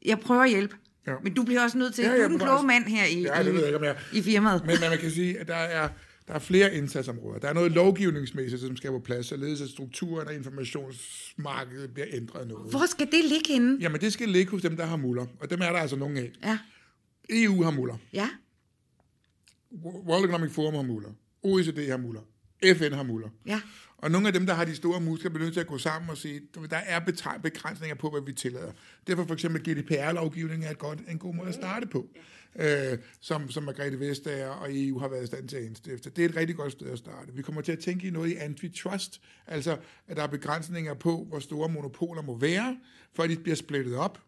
[0.05, 0.77] jeg prøver at hjælpe.
[1.07, 1.13] Ja.
[1.23, 3.23] Men du bliver også nødt til, ja, ja, du er den kloge mand her i,
[3.23, 3.97] ja, det ved jeg ikke, om jeg...
[4.13, 4.67] i firmaet.
[4.67, 5.89] Men, men man kan sige, at der er
[6.29, 7.39] der er flere indsatsområder.
[7.39, 12.49] Der er noget lovgivningsmæssigt, som skal på plads, således at strukturen af informationsmarkedet bliver ændret
[12.49, 12.71] noget.
[12.71, 13.79] Hvor skal det ligge henne?
[13.81, 15.27] Jamen, det skal ligge hos dem, der har muller.
[15.41, 16.33] Og dem er der altså nogle af.
[16.45, 16.59] Ja.
[17.31, 17.97] EU har muller.
[18.13, 18.29] Ja.
[19.85, 21.11] World Economic Forum har muller.
[21.43, 22.21] OECD har muller.
[22.65, 23.29] FN har muller.
[23.47, 23.61] Ja.
[23.99, 26.11] Og nogle af dem, der har de store muskler, bliver nødt til at gå sammen
[26.11, 26.41] og sige,
[26.71, 27.01] der er
[27.43, 28.73] begrænsninger på, hvad vi tillader.
[29.07, 32.09] Derfor for eksempel GDPR-lovgivning er et godt, en god måde at starte på,
[32.59, 36.11] øh, som, som Margrethe Vestager og EU har været i stand til at indstifte.
[36.11, 37.33] Det er et rigtig godt sted at starte.
[37.33, 39.77] Vi kommer til at tænke i noget i antitrust, altså
[40.09, 42.77] at der er begrænsninger på, hvor store monopoler må være,
[43.17, 44.23] før de bliver splittet op.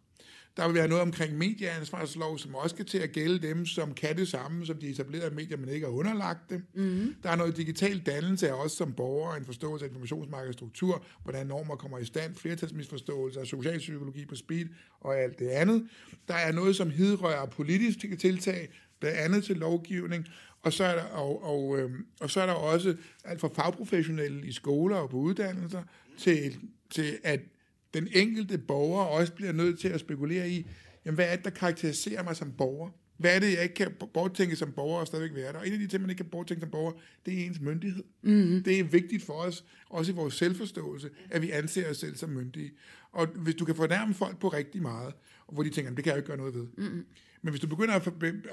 [0.58, 4.16] Der vil være noget omkring medieansvarslov, som også skal til at gælde dem, som kan
[4.16, 6.62] det samme, som de etablerede medier, men ikke har underlagt det.
[6.74, 7.14] Mm-hmm.
[7.22, 11.46] Der er noget digital dannelse af os som borgere, en forståelse af informationsmarkedets struktur, hvordan
[11.46, 14.66] normer kommer i stand, flertalsmisforståelse af socialpsykologi på speed
[15.00, 15.88] og alt det andet.
[16.28, 18.68] Der er noget, som hidrører politiske tiltag,
[19.00, 20.26] blandt andet til lovgivning,
[20.62, 21.90] og så er der, og, og, øh,
[22.20, 25.82] og så er der også alt fra fagprofessionelle i skoler og på uddannelser,
[26.18, 26.56] til,
[26.90, 27.40] til at
[27.94, 30.66] den enkelte borger også bliver nødt til at spekulere i,
[31.04, 32.90] jamen, hvad er det, der karakteriserer mig som borger?
[33.16, 35.58] Hvad er det, jeg ikke kan borttænke som borger og stadigvæk være der?
[35.58, 36.92] Og en af de ting, man ikke kan borttænke som borger,
[37.26, 38.04] det er ens myndighed.
[38.22, 38.62] Mm-hmm.
[38.62, 42.30] Det er vigtigt for os, også i vores selvforståelse, at vi anser os selv som
[42.30, 42.72] myndige.
[43.12, 45.14] Og hvis du kan fornærme folk på rigtig meget,
[45.46, 46.66] og hvor de tænker, det kan jeg jo ikke gøre noget ved.
[46.76, 47.04] Mm-hmm.
[47.42, 48.08] Men hvis du, begynder at,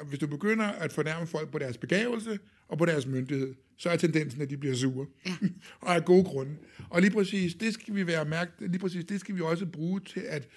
[0.08, 3.98] hvis du begynder at fornærme folk på deres begavelse og på deres myndighed, så er
[3.98, 5.08] tendensen, at de bliver sure.
[5.26, 5.36] Ja.
[5.82, 6.52] og af gode grunde.
[6.90, 10.00] Og lige præcis, det skal vi være mærkt, lige præcis, det skal vi også bruge
[10.00, 10.48] til at,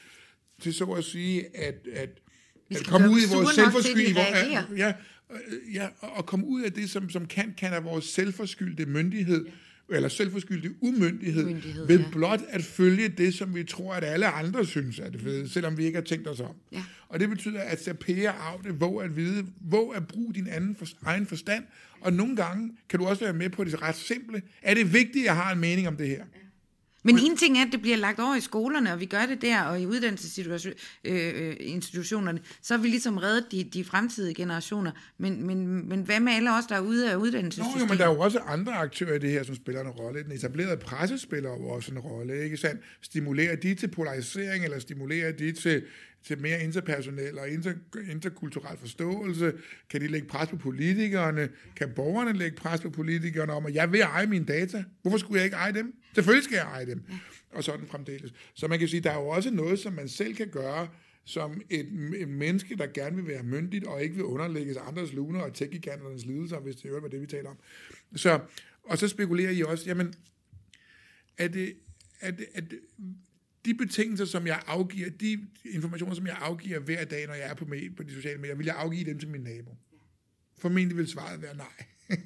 [0.61, 2.11] til så at sige, at, at,
[2.71, 4.17] at komme ud i vores selvforskyld,
[4.77, 4.95] ja,
[5.75, 9.53] ja, og komme ud af det, som, som kan, kan af vores selvforskyldte myndighed, ja
[9.91, 12.05] eller selvforskyldig umyndighed, Myndighed, ved ja.
[12.13, 15.79] blot at følge det, som vi tror, at alle andre synes er det fede, selvom
[15.79, 16.55] vi ikke har tænkt os om.
[16.73, 16.83] Ja.
[17.09, 20.77] Og det betyder at sapere af det, hvor at vide, hvor at bruge din anden
[20.77, 21.65] for, egen forstand,
[22.01, 24.43] og nogle gange kan du også være med på det ret simple.
[24.63, 26.17] Er det vigtigt, at jeg har en mening om det her?
[26.17, 26.23] Ja.
[27.03, 29.43] Men en ting er, at det bliver lagt over i skolerne, og vi gør det
[29.43, 34.91] der, og i uddannelsesinstitutionerne, så har vi ligesom reddet de, de fremtidige generationer.
[35.19, 37.77] Men, men, men hvad med alle os, der er ude af uddannelsessystemet?
[37.77, 39.89] Nå, jo, men der er jo også andre aktører i det her, som spiller en
[39.89, 40.23] rolle.
[40.23, 42.83] Den etablerede presse spiller jo også en rolle, ikke sandt?
[43.03, 45.83] Stimulerer de til polarisering, eller stimulerer de til
[46.23, 47.75] til mere interpersonel og inter,
[48.11, 49.53] interkulturel forståelse?
[49.91, 51.49] Kan de lægge pres på politikerne?
[51.77, 54.85] Kan borgerne lægge pres på politikerne om, at jeg vil eje mine data?
[55.03, 55.95] Hvorfor skulle jeg ikke eje dem?
[56.15, 57.03] Selvfølgelig skal jeg eje dem.
[57.53, 58.33] Og sådan fremdeles.
[58.55, 60.89] Så man kan sige, der er jo også noget, som man selv kan gøre,
[61.25, 65.41] som et, et menneske, der gerne vil være myndigt, og ikke vil underlægges andres luner
[65.41, 65.73] og tech
[66.27, 67.59] lidelser, hvis det er det, vi taler om.
[68.17, 68.41] Så,
[68.85, 70.15] og så spekulerer I også, jamen,
[71.39, 71.75] er det,
[72.21, 72.79] er det, er det,
[73.65, 77.55] de betingelser, som jeg afgiver, de informationer, som jeg afgiver hver dag, når jeg er
[77.55, 79.77] på, med, på de sociale medier, vil jeg afgive dem til min nabo?
[80.59, 81.87] Formentlig vil svaret være nej.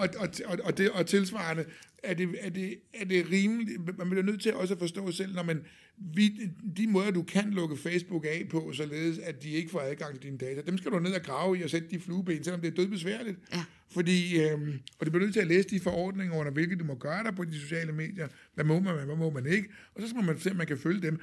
[0.00, 1.64] og, og, og, og, det, og tilsvarende,
[2.02, 5.34] er det, er, det, er det rimeligt, man bliver nødt til også at forstå selv,
[5.34, 5.64] når man,
[5.96, 10.14] vi, de måder, du kan lukke Facebook af på, således at de ikke får adgang
[10.14, 12.60] til dine data, dem skal du ned og grave i og sætte de flueben, selvom
[12.60, 13.38] det er dødbesværligt.
[13.52, 13.64] Ja.
[13.90, 16.94] Fordi, øhm, og det bliver nødt til at læse de forordninger, under hvilke du må
[16.94, 18.28] gøre der på de sociale medier.
[18.54, 19.68] Hvad må man, hvad må man ikke?
[19.94, 21.20] Og så skal man se, om man kan følge dem.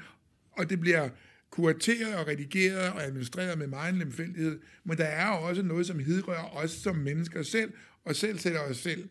[0.51, 1.09] Og det bliver
[1.49, 6.55] kurateret og redigeret og administreret med meget lemfældighed, men der er også noget, som hidrører
[6.55, 7.73] os som mennesker selv,
[8.05, 9.09] og selv sætter os selv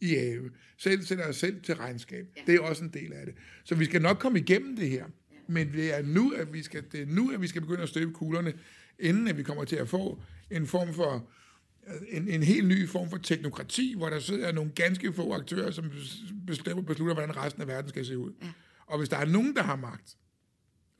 [0.00, 0.50] i have.
[0.76, 2.26] Selv sætter os selv til regnskab.
[2.36, 2.42] Ja.
[2.46, 3.34] Det er også en del af det.
[3.64, 5.04] Så vi skal nok komme igennem det her.
[5.32, 5.36] Ja.
[5.48, 7.88] Men det er, nu, at vi skal, det er nu, at vi skal begynde at
[7.88, 8.52] støbe kuglerne,
[8.98, 11.30] inden at vi kommer til at få en form for
[12.08, 15.92] en, en helt ny form for teknokrati, hvor der sidder nogle ganske få aktører, som
[16.46, 18.32] bestemmer, beslutter, hvordan resten af verden skal se ud.
[18.42, 18.46] Ja.
[18.86, 20.16] Og hvis der er nogen, der har magt,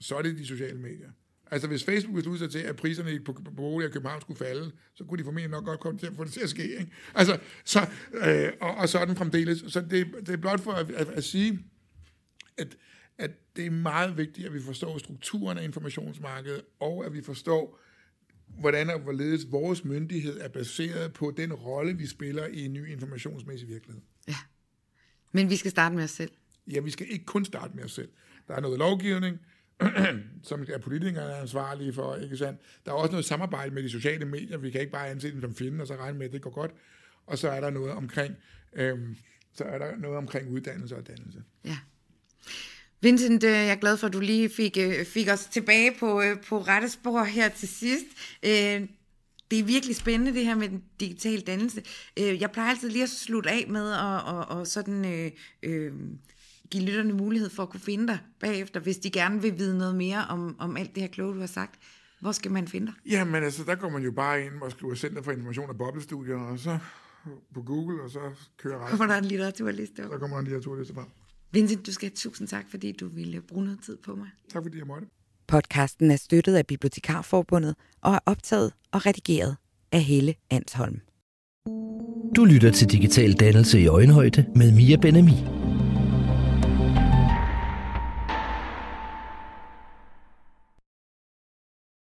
[0.01, 1.11] så er det de sociale medier.
[1.51, 4.73] Altså hvis Facebook besluttede sig til, at priserne på, på boliger i København skulle falde,
[4.95, 6.63] så kunne de formentlig nok godt komme til at få det til at ske.
[6.63, 6.93] Ikke?
[7.15, 7.81] Altså, så,
[8.15, 9.65] øh, og, og sådan fremdeles.
[9.69, 11.59] Så det, det er blot for at, at, at sige,
[12.59, 12.77] at,
[13.19, 17.79] at det er meget vigtigt, at vi forstår strukturen af informationsmarkedet, og at vi forstår,
[18.47, 22.93] hvordan og hvorledes vores myndighed er baseret på den rolle, vi spiller i en ny
[22.93, 24.03] informationsmæssig virkelighed.
[24.29, 24.37] Ja,
[25.33, 26.31] men vi skal starte med os selv.
[26.73, 28.09] Ja, vi skal ikke kun starte med os selv.
[28.49, 29.39] Der er noget lovgivning,
[30.43, 32.61] som er politikerne er ansvarlige for, ikke sandt?
[32.87, 34.59] Der er også noget samarbejde med de sociale medier.
[34.59, 36.51] Vi kan ikke bare anse dem som fjenden, og så regne med, at det går
[36.51, 36.71] godt.
[37.27, 38.35] Og så er der noget omkring,
[38.73, 39.17] øhm,
[39.53, 41.43] så er der noget omkring uddannelse og dannelse.
[41.65, 41.79] Ja.
[43.01, 46.23] Vincent, øh, jeg er glad for, at du lige fik, øh, fik os tilbage på,
[46.23, 48.07] øh, på rette spor her til sidst.
[49.51, 51.83] Det er virkelig spændende, det her med den digitale dannelse.
[52.17, 55.31] Jeg plejer altid lige at slutte af med at og, og sådan, øh,
[55.63, 55.93] øh,
[56.71, 59.95] give lytterne mulighed for at kunne finde dig bagefter, hvis de gerne vil vide noget
[59.95, 61.75] mere om, om alt det her kloge, du har sagt.
[62.21, 62.95] Hvor skal man finde dig?
[63.07, 66.37] Jamen altså, der går man jo bare ind og skriver Center for Information og Boblestudier,
[66.37, 66.79] og så
[67.55, 68.21] på Google, og så
[68.57, 68.99] kører rejsen.
[68.99, 70.03] Kommer der en litteraturliste?
[70.03, 71.07] Så kommer der en litteraturliste frem.
[71.57, 74.29] Vincent, du skal have tusind tak, fordi du ville bruge noget tid på mig.
[74.53, 75.07] Tak fordi jeg måtte.
[75.49, 79.57] Podcasten er støttet af Bibliotekarforbundet og er optaget og redigeret
[79.93, 81.01] af Helle Ansholm.
[82.37, 85.66] Du lytter til Digital Dannelse i Øjenhøjde med Mia Benami.